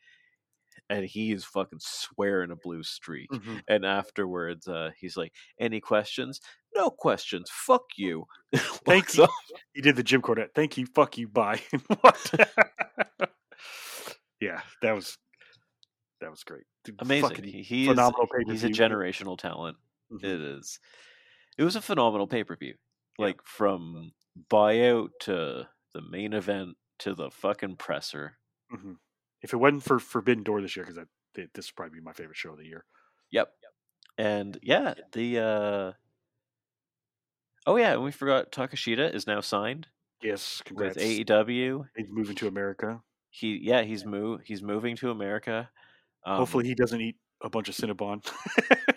[0.90, 3.30] And he's fucking swearing a blue streak.
[3.30, 3.62] Mhm.
[3.66, 6.40] And afterwards, uh, he's like, "Any questions?
[6.76, 7.50] No questions.
[7.50, 8.26] Fuck you."
[8.86, 9.24] Thank you.
[9.24, 9.30] off.
[9.74, 10.54] He did the Jim Cornette.
[10.54, 10.86] Thank you.
[10.86, 11.28] Fuck you.
[11.28, 11.60] Bye.
[12.02, 12.30] what?
[14.46, 15.18] yeah, that was
[16.20, 16.64] that was great.
[16.84, 17.44] Dude, Amazing.
[17.44, 17.98] He, he is
[18.48, 19.76] he's a generational talent.
[20.12, 20.24] Mhm.
[20.24, 20.78] It is.
[21.58, 22.74] It was a phenomenal pay per view.
[23.18, 24.12] Like from
[24.50, 28.38] buyout to the main event to the fucking presser.
[28.72, 28.96] Mhm.
[29.42, 32.36] If it wasn't for Forbidden Door this year, because this would probably be my favorite
[32.36, 32.84] show of the year.
[33.30, 33.48] Yep.
[34.18, 35.92] And yeah, the uh
[37.66, 39.88] Oh yeah, and we forgot Takeshita is now signed
[40.22, 40.96] Yes, with congrats.
[40.98, 41.88] AEW.
[41.96, 43.02] He's moving to America.
[43.30, 45.68] He yeah, he's move he's moving to America.
[46.24, 48.24] Um, Hopefully, he doesn't eat a bunch of Cinnabon.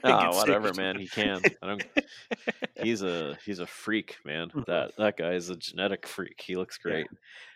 [0.02, 0.98] Ah, whatever, or man.
[0.98, 1.42] He can.
[1.62, 1.84] I don't.
[2.82, 4.50] He's a he's a freak, man.
[4.50, 4.66] Mhm.
[4.66, 6.40] That that guy is a genetic freak.
[6.42, 6.92] He looks Yeah.
[6.92, 7.08] great.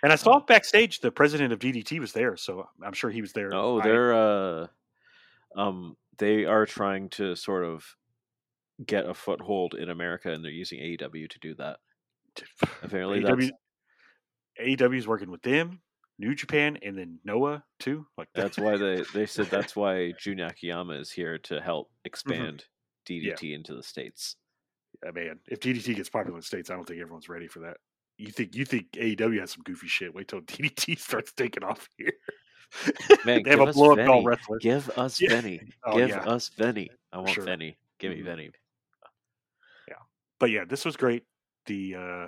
[0.04, 3.22] and I saw Um, backstage the president of DDT was there, so I'm sure he
[3.22, 3.54] was there.
[3.54, 4.68] Oh, they're uh,
[5.56, 7.86] um, they are trying to sort of
[8.86, 11.78] get a foothold in America, and they're using AEW to do that.
[12.84, 13.52] Apparently, AEW, that's
[14.82, 15.80] AEW is working with them,
[16.20, 18.05] New Japan, and then Noah too.
[18.18, 22.66] Like that's why they they said that's why Jun Akiyama is here to help expand
[23.07, 24.36] DDT into the states.
[25.03, 27.59] Yeah, man, if DDT gets popular in the states, I don't think everyone's ready for
[27.59, 27.78] that.
[28.18, 30.14] You think you think AEW has some goofy shit?
[30.14, 32.14] Wait till DDT starts taking off here.
[33.26, 34.57] Man, they have give a us blow up doll wrestler.
[34.60, 35.30] Give us Yeah.
[35.31, 35.60] Venny.
[35.84, 36.23] Oh, Give yeah.
[36.23, 36.90] us Venny.
[37.11, 37.45] I want sure.
[37.45, 37.76] Venny.
[37.99, 38.52] Give me Mhm.
[39.88, 39.95] Yeah,
[40.40, 41.23] But yeah, this was great.
[41.65, 42.27] The uh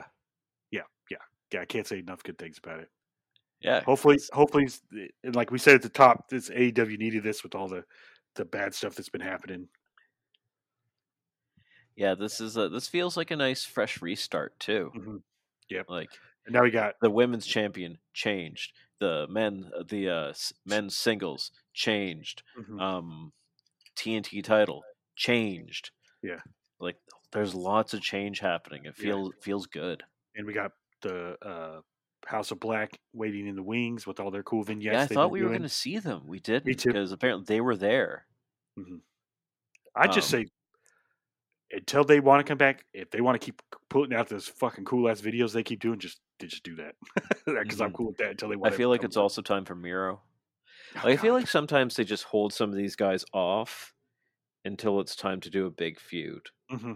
[0.71, 1.17] yeah, yeah,
[1.51, 1.61] yeah.
[1.61, 2.89] I can't say enough good things about it.
[3.65, 3.81] Yeah.
[3.83, 4.67] Hopefully, hopefully,
[5.23, 7.83] and like we said at the top, this AEW needed this with all the
[8.35, 9.67] the bad stuff that's been happening.
[11.95, 12.15] Yeah.
[12.15, 14.91] This is a this feels like a nice fresh restart too.
[14.95, 15.21] Mhm.
[15.69, 15.89] Yep.
[15.89, 16.09] Like
[16.45, 18.73] And now we got the women's champion changed.
[18.99, 20.33] The men the uh,
[20.65, 22.43] men's singles changed.
[22.57, 23.33] mhm, Um,
[23.95, 24.83] TNT title
[25.15, 25.91] changed.
[26.21, 26.41] Yeah.
[26.79, 26.97] Like
[27.31, 28.85] there's lots of change happening.
[28.85, 29.03] It Yeah.
[29.03, 30.03] feels feels good.
[30.37, 31.81] and we got the uh
[32.25, 34.93] House of Black waiting in the wings with all their cool vignettes.
[34.93, 36.23] yeah, I thought we were going to see them.
[36.27, 38.25] We didn't because apparently they were there.
[39.95, 40.47] I just um, say
[41.71, 44.85] until they want to come back, if they want to keep putting out those fucking
[44.85, 46.95] cool ass videos they keep doing, just just do that
[47.45, 47.95] because I'm Mhm.
[47.95, 48.55] cool with that until they.
[48.55, 50.21] Want I feel like it's also time for Miro.
[51.03, 53.93] Like, I feel like sometimes they just hold some of these guys off
[54.63, 56.49] until it's time to do a big feud.
[56.69, 56.93] hmm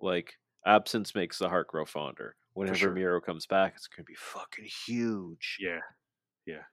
[0.00, 0.34] Like
[0.66, 2.36] absence makes the heart grow fonder.
[2.58, 2.92] Whenever sure.
[2.92, 5.56] Miro comes back, it's going to be fucking huge.
[5.60, 5.80] yeah,
[6.44, 6.64] yeah.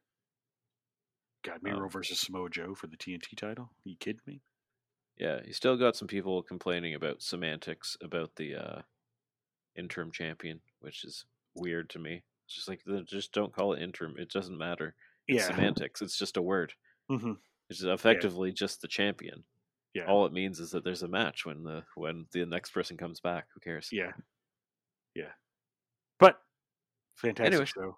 [1.43, 3.65] God, Miro Um, versus Samoa Joe for the TNT title?
[3.65, 4.41] Are you kidding me?
[5.17, 8.81] Yeah, you still got some people complaining about semantics about the uh,
[9.75, 12.23] interim champion, which is weird to me.
[12.45, 14.15] It's just like just don't call it interim.
[14.17, 14.95] It doesn't matter.
[15.27, 15.47] It's Yeah.
[15.55, 16.01] semantics.
[16.01, 16.73] It's just a word.
[17.09, 17.33] hmm
[17.69, 19.43] It's effectively just the champion.
[19.93, 20.05] Yeah.
[20.07, 23.19] All it means is that there's a match when the when the next person comes
[23.21, 23.47] back.
[23.53, 23.89] Who cares?
[23.91, 24.11] Yeah.
[25.13, 25.31] Yeah.
[26.19, 26.39] But
[27.15, 27.69] fantastic Anyways.
[27.69, 27.97] show.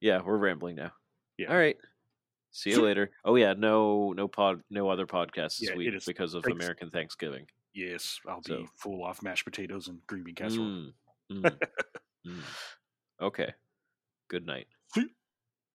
[0.00, 0.92] Yeah, we're rambling now.
[1.36, 1.48] Yeah.
[1.50, 1.76] All right.
[2.50, 3.10] See you later.
[3.24, 6.56] Oh yeah, no no pod no other podcasts this Yeah, week because of thanks.
[6.56, 7.46] American Thanksgiving.
[7.74, 10.66] Yes, I'll be full off mashed potatoes and green bean casserole.
[10.66, 10.92] Mm,
[11.30, 11.42] mm,
[12.26, 12.40] mm.
[13.20, 13.52] Okay.
[14.28, 14.66] Good night.